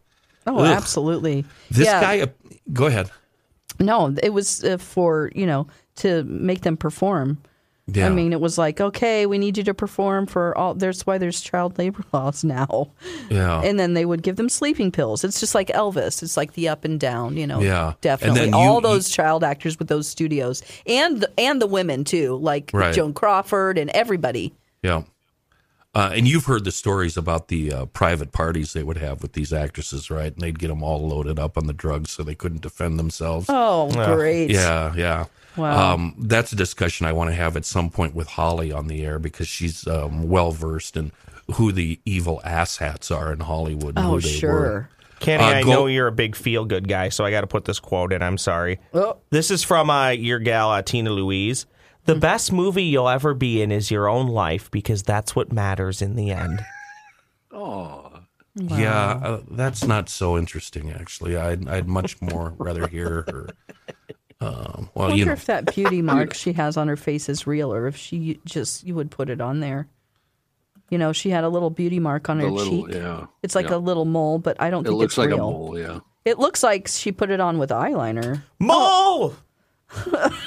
[0.47, 0.67] Oh, Ugh.
[0.67, 1.47] absolutely.
[1.71, 2.01] This yeah.
[2.03, 2.27] guy, uh,
[2.75, 3.11] go ahead.
[3.79, 5.67] No, it was uh, for you know
[6.01, 7.39] to make them perform.
[7.93, 8.07] Yeah.
[8.07, 10.75] I mean, it was like, okay, we need you to perform for all.
[10.75, 12.91] There's why there's child labor laws now.
[13.29, 13.63] Yeah.
[13.63, 15.25] And then they would give them sleeping pills.
[15.25, 16.23] It's just like Elvis.
[16.23, 17.61] It's like the up and down, you know.
[17.61, 17.89] Yeah.
[17.89, 18.41] And Definitely.
[18.41, 22.05] then you- all you- those child actors with those studios and the, and the women
[22.05, 22.95] too, like Right.
[22.95, 24.53] Joan Crawford and everybody.
[24.85, 25.03] Yeah.
[25.95, 29.33] Uh, and you've heard the stories about the uh, private parties they would have with
[29.33, 30.33] these actresses, right?
[30.33, 33.47] And they'd get them all loaded up on the drugs so they couldn't defend themselves.
[33.49, 34.51] Oh, great.
[34.51, 35.25] Yeah, yeah.
[35.57, 35.95] Wow.
[35.95, 39.05] Um, that's a discussion I want to have at some point with Holly on the
[39.05, 41.11] air because she's um, well versed in
[41.55, 43.99] who the evil asshats are in Hollywood.
[43.99, 44.53] And Oh, who they sure.
[44.53, 44.89] Were.
[45.19, 47.47] Kenny, Uh, I go- know you're a big feel good guy, so I got to
[47.49, 48.23] put this quote in.
[48.23, 48.79] I'm sorry.
[48.95, 49.17] Oh.
[49.31, 51.67] This is from uh, your gal, uh, Tina Louise.
[52.07, 56.03] The best movie you'll ever be in is your own life because that's what matters
[56.03, 56.65] in the end.
[57.53, 58.13] Oh.
[58.55, 60.93] Yeah, uh, that's not so interesting.
[60.93, 63.49] Actually, I'd, I'd much more rather hear her.
[64.41, 67.29] Um, I well, wonder you know, if that beauty mark she has on her face
[67.29, 69.89] is real, or if she just you would put it on there.
[70.91, 72.95] You know, she had a little beauty mark on The her little, cheek.
[72.97, 73.27] yeah.
[73.43, 73.77] It's like Yeah.
[73.77, 75.39] a little mole, but I don't It think it looks it's like real.
[75.39, 76.01] a mole, yeah.
[76.25, 78.43] It looks like she put it on with eyeliner.
[78.61, 79.35] Mole!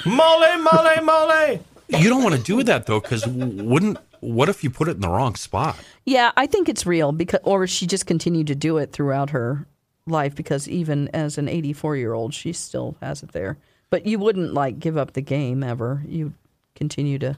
[0.06, 1.60] Mole, mole, mole!
[1.88, 5.00] you don't want to do that though, because wouldn't what if you put it in
[5.00, 5.76] the wrong spot?
[6.04, 9.66] Yeah, I think it's real because, or she just continued to do it throughout her
[10.06, 13.58] life because even as an 84 year old, she still has it there.
[13.90, 16.02] But you wouldn't like give up the game ever.
[16.06, 16.32] You
[16.74, 17.36] continue to,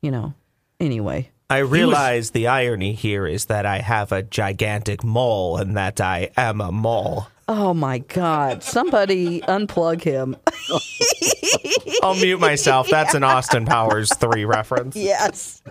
[0.00, 0.34] you know.
[0.80, 6.00] Anyway, I realize the irony here is that I have a gigantic mole and that
[6.00, 7.28] I am a mole.
[7.48, 8.62] Oh my God!
[8.62, 10.36] Somebody unplug him.
[12.02, 12.88] I'll mute myself.
[12.90, 14.96] That's an Austin Powers 3 reference.
[14.96, 15.62] yes.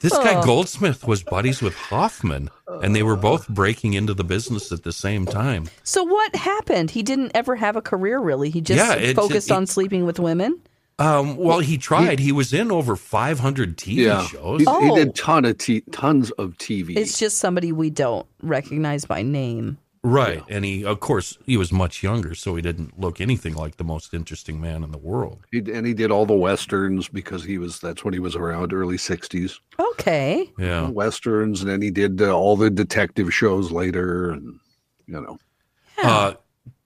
[0.00, 0.22] This Oh.
[0.22, 2.50] guy Goldsmith was buddies with Hoffman,
[2.82, 5.68] and they were both breaking into the business at the same time.
[5.82, 6.90] So what happened?
[6.90, 8.50] He didn't ever have a career, really.
[8.50, 10.60] He just Yeah, it's- focused it- on sleeping with women.
[10.98, 12.18] Um, well, he tried.
[12.18, 14.26] He was in over 500 TV Yeah.
[14.26, 14.60] shows.
[14.60, 14.94] He, he Oh.
[14.96, 16.94] did ton of t- tons of TV.
[16.94, 19.78] It's just somebody we don't recognize by name.
[20.02, 20.42] Right.
[20.48, 23.84] And he, of course, he was much younger, so he didn't look anything like the
[23.84, 25.40] most interesting man in the world.
[25.52, 28.72] He, and he did all the westerns because he was that's when he was around
[28.72, 29.58] early 60s.
[29.78, 30.50] Okay.
[30.58, 30.88] Yeah.
[30.88, 34.58] Westerns and then he did uh, all the detective shows later and
[35.06, 35.38] you know.
[36.02, 36.32] Uh,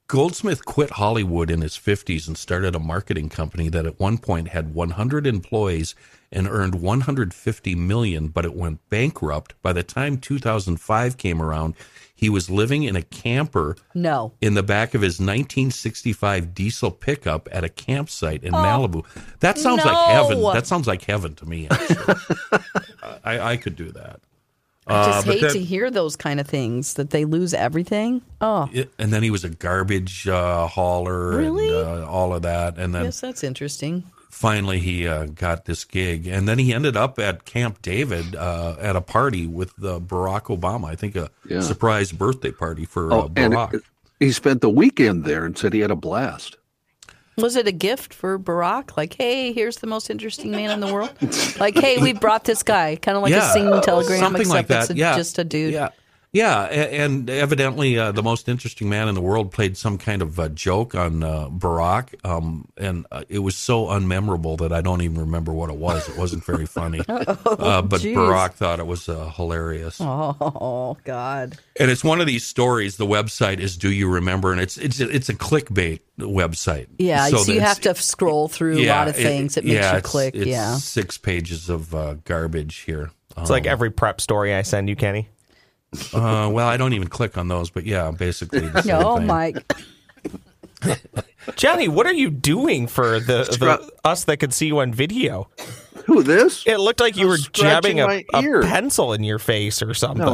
[0.08, 4.48] Goldsmith quit Hollywood in his 50s and started a marketing company that at one point
[4.48, 5.94] had 100 employees
[6.30, 9.54] and earned 150 million, but it went bankrupt.
[9.62, 11.74] By the time 2005 came around,
[12.14, 14.32] he was living in a camper No.
[14.40, 19.04] in the back of his 1965 diesel pickup at a campsite in Malibu.
[19.40, 20.40] That sounds like heaven.
[20.42, 21.68] That sounds like heaven to me.
[21.70, 22.14] Actually.
[23.24, 24.20] I, I could do that.
[24.86, 28.20] I just Uh, hate to hear those kind of things that they lose everything.
[28.40, 31.68] Oh, It- and then he was a garbage uh, hauler Really?
[31.68, 32.78] and uh, all of that.
[32.78, 34.04] And then yes, that's interesting.
[34.34, 36.26] Finally he uh, got this gig.
[36.26, 40.44] And then he ended up at Camp David uh, at a party with uh, Barack
[40.56, 40.86] Obama.
[40.90, 41.60] I think a Yeah.
[41.60, 43.74] surprise birthday party for uh, Oh, and Barack.
[43.74, 43.82] it-
[44.20, 46.56] he spent the weekend there and said he had a blast.
[47.36, 48.96] Was it a gift for Barack?
[48.96, 51.10] Like, hey, here's the most interesting man in the world.
[51.58, 54.66] Like, hey, we brought this guy, kind of like a singing telegram, something except like
[54.68, 54.82] that.
[54.82, 55.72] it's a, yeah, just a dude.
[55.74, 55.88] Yeah,
[56.34, 60.40] yeah, and evidently uh, the most interesting man in the world played some kind of
[60.40, 65.00] uh, joke on uh, Barack, um, and uh, it was so unmemorable that I don't
[65.02, 66.08] even remember what it was.
[66.08, 68.16] It wasn't very funny, uh, but geez.
[68.16, 70.00] Barack thought it was uh, hilarious.
[70.00, 71.56] Oh God.
[71.78, 72.96] And it's one of these stories.
[72.96, 76.88] The website is "Do you remember?" and it's it's it's a clickbait website.
[76.98, 79.56] Yeah, so, you have to scroll through a lot of things.
[79.56, 80.34] It, makes yeah, you it's- click.
[80.34, 80.74] It's yeah.
[80.74, 83.12] six pages of uh, garbage here.
[83.36, 85.28] It's like every prep story I send you, Kenny.
[86.12, 88.60] Uh, well, I don't even click on those, but yeah, basically.
[88.68, 89.26] The same No, thing.
[89.26, 89.72] Mike.
[91.56, 95.48] Johnny, what are you doing for the, the us that could see you on video?
[96.06, 96.66] Who this?
[96.66, 99.94] It looked like you I'm were jabbing a, my a pencil in your face or
[99.94, 100.24] something.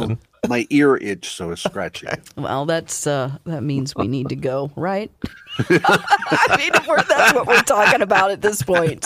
[0.43, 2.09] No, my ear itch, so it's scratching.
[2.35, 5.11] Well, that's uh, that means we need to go, right?
[5.69, 9.05] I mean, we're, that's what we're talking about at this point.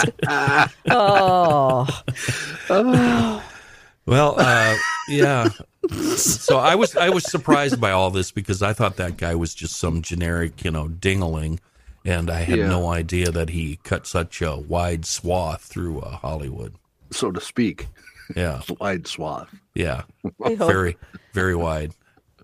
[0.89, 1.85] Oh,
[4.07, 4.75] Well, uh,
[5.07, 5.49] yeah.
[6.17, 9.53] So I was I was surprised by all this because I thought that guy was
[9.53, 11.59] just some generic, you know, dingaling,
[12.03, 12.67] and I had Yeah.
[12.67, 16.73] no idea that he cut such a wide swath through uh, Hollywood.
[17.11, 17.87] so to speak.
[18.35, 19.53] Yeah, Wide swath.
[19.75, 20.01] yeah,
[20.39, 20.97] very
[21.33, 21.91] very wide.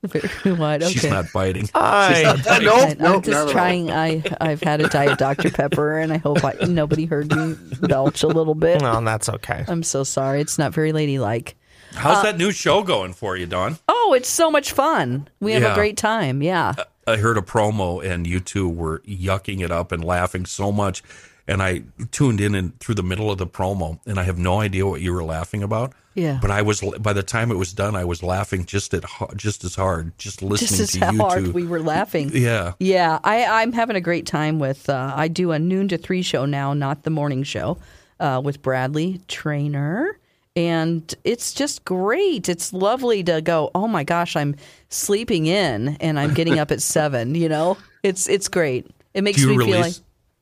[0.04, 0.84] very wide.
[0.84, 0.94] Okay.
[0.94, 1.68] She's not biting.
[1.74, 3.90] I, No, I- no, I'm just trying.
[3.92, 8.22] I I've had a diet Dr Pepper, and I hope I, nobody heard me belch
[8.22, 8.82] a little bit.
[8.84, 9.66] well, that's okay.
[9.68, 10.42] I'm so sorry.
[10.42, 11.56] It's not very ladylike.
[11.94, 13.78] How's that new show going for you, Dawn?
[13.88, 15.28] Oh, it's so much fun.
[15.40, 15.72] We have Yeah.
[15.74, 16.42] a great time.
[16.42, 16.74] Yeah.
[17.08, 21.04] I heard a promo and you two were yucking it up and laughing so much.
[21.48, 24.62] And I tuned in and through the middle of the promo and I have no
[24.62, 25.94] idea what you were laughing about.
[26.14, 26.40] Yeah.
[26.42, 29.04] But I was by the time it was done, I was laughing just at
[29.36, 31.52] just as hard, just listening Just as to you hard two.
[31.52, 32.30] we were laughing.
[32.34, 32.74] yeah.
[32.80, 34.90] Yeah, I, I'm having a great time with.
[34.90, 37.78] Uh, I do a noon to three show now, not the morning show,
[38.20, 40.18] uh, with Bradley Traynor,
[40.56, 42.50] and it's just great.
[42.50, 43.72] It's lovely to go.
[43.74, 44.56] Oh my gosh, I'm
[44.90, 47.36] sleeping in, and I'm getting up at seven.
[47.36, 48.88] You know, it's it's great.
[49.14, 49.94] It makes Do you me feel like.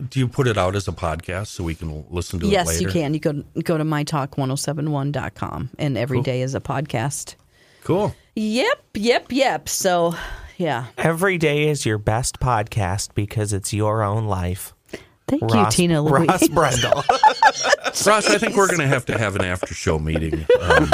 [0.07, 2.79] Do you put it out as a podcast so we can listen to it Yes,
[2.79, 3.13] you can.
[3.13, 7.35] You go go to mytalk1071.com, and every day is a podcast.
[7.83, 8.15] Cool.
[8.35, 9.67] Yep, yep, yep.
[9.67, 10.15] So,
[10.57, 10.85] yeah.
[10.97, 14.73] Every day is your best podcast because it's your own life.
[15.29, 16.27] Thank Ross, you, Tina Louise.
[16.27, 16.93] Ross Brendel.
[18.05, 20.45] Ross, I think we're going to have to have an after show meeting.
[20.61, 20.89] Um,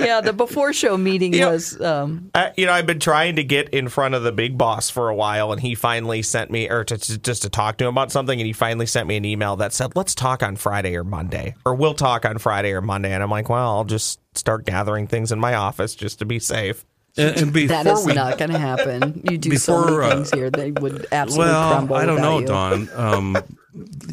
[0.00, 1.50] yeah, the before show meeting Yeah.
[1.50, 1.80] was.
[1.80, 4.90] Um, Uh, you know, I've been trying to get in front of the big boss
[4.90, 7.84] for a while, and he finally sent me, or to, to- just to talk to
[7.84, 10.56] him about something, and he finally sent me an email that said, "Let's talk on
[10.56, 13.84] Friday or Monday, or we'll talk on Friday or Monday." And I'm like, "Well, I'll
[13.84, 16.84] just start gathering things in my office just to be safe."
[17.16, 19.20] And, and before That is we, not going to happen.
[19.30, 21.96] You do so many uh, things here they would absolutely well, crumble.
[21.96, 22.46] I don't know, you.
[22.46, 22.88] Dawn.
[22.94, 23.36] Um,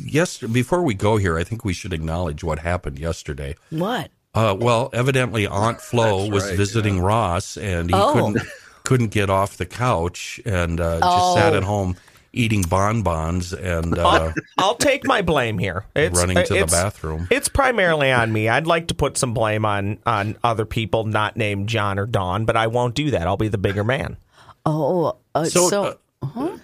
[0.06, 3.56] yes, before we go here, I think we should acknowledge what happened yesterday.
[3.70, 4.12] What?
[4.34, 8.14] Uh, well, evidently Aunt Flo was right, visiting Ross, and he Oh.
[8.14, 8.48] couldn't
[8.84, 11.58] couldn't get off the couch, and uh, just sat Oh.
[11.58, 11.96] at home
[12.34, 15.86] eating bonbons and uh, I'll, I'll take my blame here.
[15.96, 17.28] It's, running to the bathroom.
[17.30, 18.48] It's primarily on me.
[18.48, 22.46] I'd like to put some blame on on other people not named John or Dawn,
[22.46, 23.28] but I won't do that.
[23.28, 24.18] I'll be the bigger man.
[24.66, 25.98] Oh, uh, So, so.
[26.22, 26.58] uh,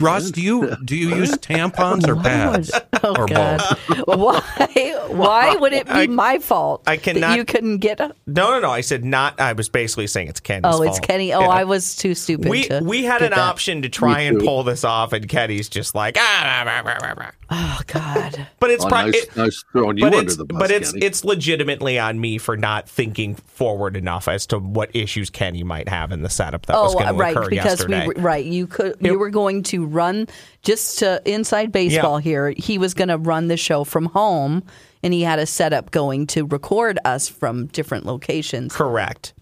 [0.00, 2.70] Ross, do you do you use tampons or pads
[3.02, 3.58] oh or God!
[3.88, 4.06] both?
[4.06, 4.94] Why?
[5.08, 6.82] Why would it be I- my fault?
[6.86, 8.00] I that cannot- you couldn't get.
[8.00, 8.70] A, No, no, no.
[8.70, 9.40] I said not.
[9.40, 10.74] I was basically saying it's Kenny's fault.
[10.74, 10.88] oh, fault.
[10.98, 11.32] it's Kenny.
[11.32, 11.48] Oh, Yeah.
[11.48, 12.48] I was too stupid.
[12.48, 13.48] We to we had get an that.
[13.48, 16.62] option to try and pull this off, and Kenny's just like ah.
[16.66, 17.30] rah, rah, rah, rah.
[17.48, 18.44] Oh God!
[18.58, 20.58] But it's Oh, pri- nice, it- nice throwing you but under it's the bus.
[20.58, 21.06] but it's Kenny.
[21.06, 25.88] it's legitimately on me for not thinking forward enough as to what issues Kenny might
[25.88, 28.08] have in the setup that was Oh, going to right, occur because yesterday.
[28.08, 28.44] we right.
[28.44, 30.26] You could you were going to run
[30.62, 32.24] just to inside baseball Yeah.
[32.24, 32.54] here.
[32.56, 34.62] He was going to run the show from home,
[35.02, 38.74] and he had a setup going to record us from different locations.
[38.74, 39.32] Correct.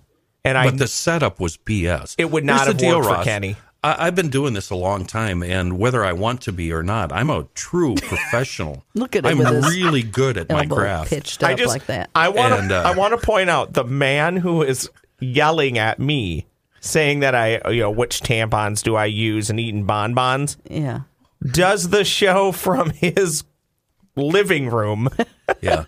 [0.45, 2.15] And I But the setup was BS.
[2.19, 3.25] It would not Here's have the deal, worked for Ross.
[3.25, 3.57] Kenny.
[3.83, 6.83] I, I've been doing this a long time, and whether I want to be or
[6.83, 8.85] not, I'm a true professional.
[8.95, 11.11] Look at him I'm with really good at my craft.
[11.11, 12.11] pitched up I just like that.
[12.15, 14.91] I want to uh, I want to point out the man who is
[15.21, 16.47] yelling at me
[16.85, 21.01] saying that I you know which tampons do I use and eating bonbons yeah.
[21.53, 23.45] does the show from his
[24.17, 25.09] living room
[25.61, 25.85] Yeah,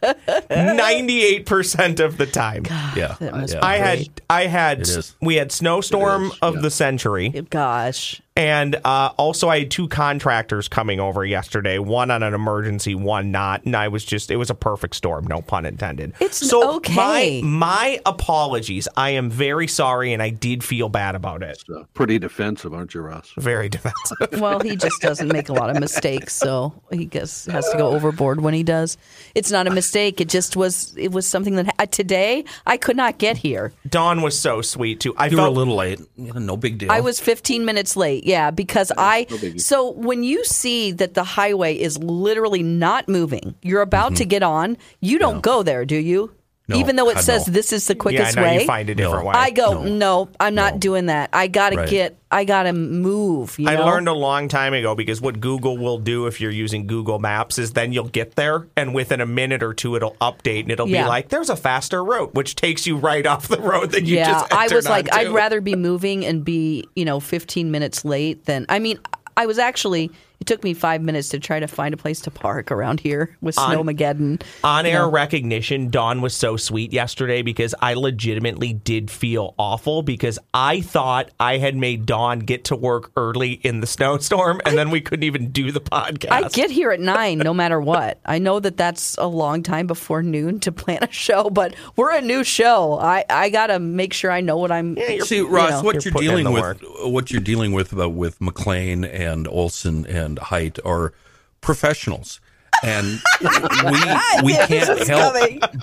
[0.51, 2.65] 98% of the time.
[2.95, 3.17] yeah.
[3.21, 3.65] That must yeah.
[3.65, 4.89] I had I had
[5.21, 6.61] we had snowstorm of yeah.
[6.61, 8.21] the century Gosh.
[8.37, 13.31] And uh, also I had two contractors coming over yesterday, one on an emergency, one
[13.31, 16.13] not, and I was just it was a perfect storm, no pun intended.
[16.21, 16.95] It's so okay.
[16.95, 18.89] My my apologies.
[18.97, 21.65] I am very sorry, and I did feel bad about it.
[21.75, 23.33] Uh, pretty defensive, aren't you, Ross?
[23.39, 24.41] Very defensive.
[24.41, 27.89] Well, he just doesn't make a lot of mistakes, so he gets, has to go
[27.89, 28.99] overboard when he does.
[29.35, 30.21] It's not a mistake.
[30.21, 30.95] It just was.
[30.99, 33.73] It was something that uh, today I could not get here.
[33.89, 35.15] Dawn was so sweet too.
[35.17, 36.01] I You were a little late.
[36.19, 36.93] No big deal.
[36.93, 38.26] I was 15 minutes late.
[38.27, 39.27] Yeah, because I.
[39.31, 44.25] no so when you see that the highway is literally not moving, you're about to
[44.25, 44.31] mm-hmm.
[44.31, 44.77] get on.
[45.01, 46.36] You don't go there, do you?
[46.69, 47.53] No, Even though it God, says no.
[47.53, 48.59] this is the quickest know way.
[48.61, 49.29] you find a different No.
[49.31, 49.35] way.
[49.37, 50.29] I go, No.
[50.41, 50.79] I'm not No.
[50.81, 51.31] doing that.
[51.33, 51.89] I got to Right.
[51.89, 53.55] get, I got to move.
[53.57, 53.87] You I know?
[53.87, 57.57] learned a long time ago because what Google will do if you're using Google Maps
[57.61, 60.89] is then you'll get there and within a minute or two it'll update and it'll
[60.89, 61.05] Yeah.
[61.05, 64.17] be like there's a faster route which takes you right off the road that you
[64.17, 65.29] yeah, just I was like, onto.
[65.29, 68.67] I'd rather be moving and be, you know, 15 minutes late than.
[68.69, 68.99] I mean,
[69.37, 70.11] I was actually.
[70.41, 73.37] It took me five minutes to try to find a place to park around here
[73.41, 74.43] with On- Snowmageddon.
[74.63, 75.11] On you air know.
[75.11, 81.31] recognition, Dawn was so sweet yesterday because I legitimately did feel awful because I thought
[81.41, 85.25] I had made Dawn get to work early in the snowstorm and then we couldn't
[85.25, 86.31] even do the podcast.
[86.31, 88.21] I get here at nine no matter what.
[88.25, 92.13] I know that that's a long time before noon to plan a show, but we're
[92.13, 92.99] a new show.
[92.99, 94.97] I, I got to make sure I know what I'm.
[95.21, 95.83] See, Ross, know.
[95.83, 96.83] what You're you're, dealing the with,
[97.13, 101.13] what you're dealing with uh, with McLean and Olson and Height are
[101.61, 102.41] professionals,
[102.83, 103.07] and
[103.43, 103.99] we
[104.45, 105.35] we can't help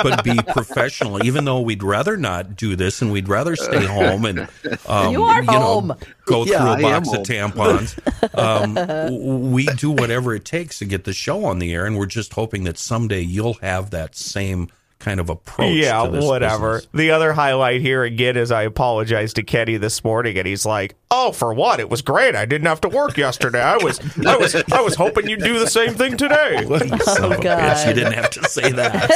[0.04, 1.24] but be professional.
[1.26, 4.48] Even though we'd rather not do this, and we'd rather stay home and
[4.88, 5.94] um, You are know, home.
[6.26, 8.00] go Yeah, through I a box of tampons.
[8.36, 12.06] Um, we do whatever it takes to get the show on the air, and we're
[12.06, 14.70] just hoping that someday you'll have that same
[15.04, 15.74] kind of approach.
[15.76, 16.76] yeah, to this whatever.
[16.76, 16.92] business.
[16.94, 20.96] The other highlight here again is I apologized to Kenny this morning, and he's like,
[21.12, 21.80] "Oh, for what?
[21.82, 22.36] It was great.
[22.36, 23.62] I didn't have to work yesterday.
[23.62, 26.66] I was, I was, I was hoping you'd do the same thing today."
[27.24, 29.12] Oh, Yes, you didn't have to say that.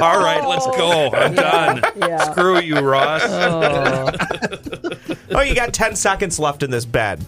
[0.00, 1.10] All right, let's go.
[1.12, 1.82] I'm done.
[1.96, 2.30] Yeah.
[2.32, 3.22] Screw you, Ross.
[3.24, 4.10] oh,
[5.30, 7.24] oh you got ten seconds left in this bed.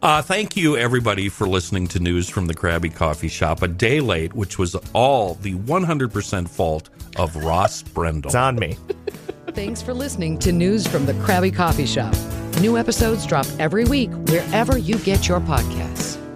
[0.00, 3.62] Uh, thank you, everybody, for listening to news from the Krabby Coffee Shop.
[3.62, 8.28] A day late, which was all the 100% fault of Ross Brendel.
[8.28, 8.76] It's on me.
[9.48, 12.14] Thanks for listening to News from the Krabby Coffee Shop.
[12.60, 16.27] New episodes drop every week wherever you get your podcasts.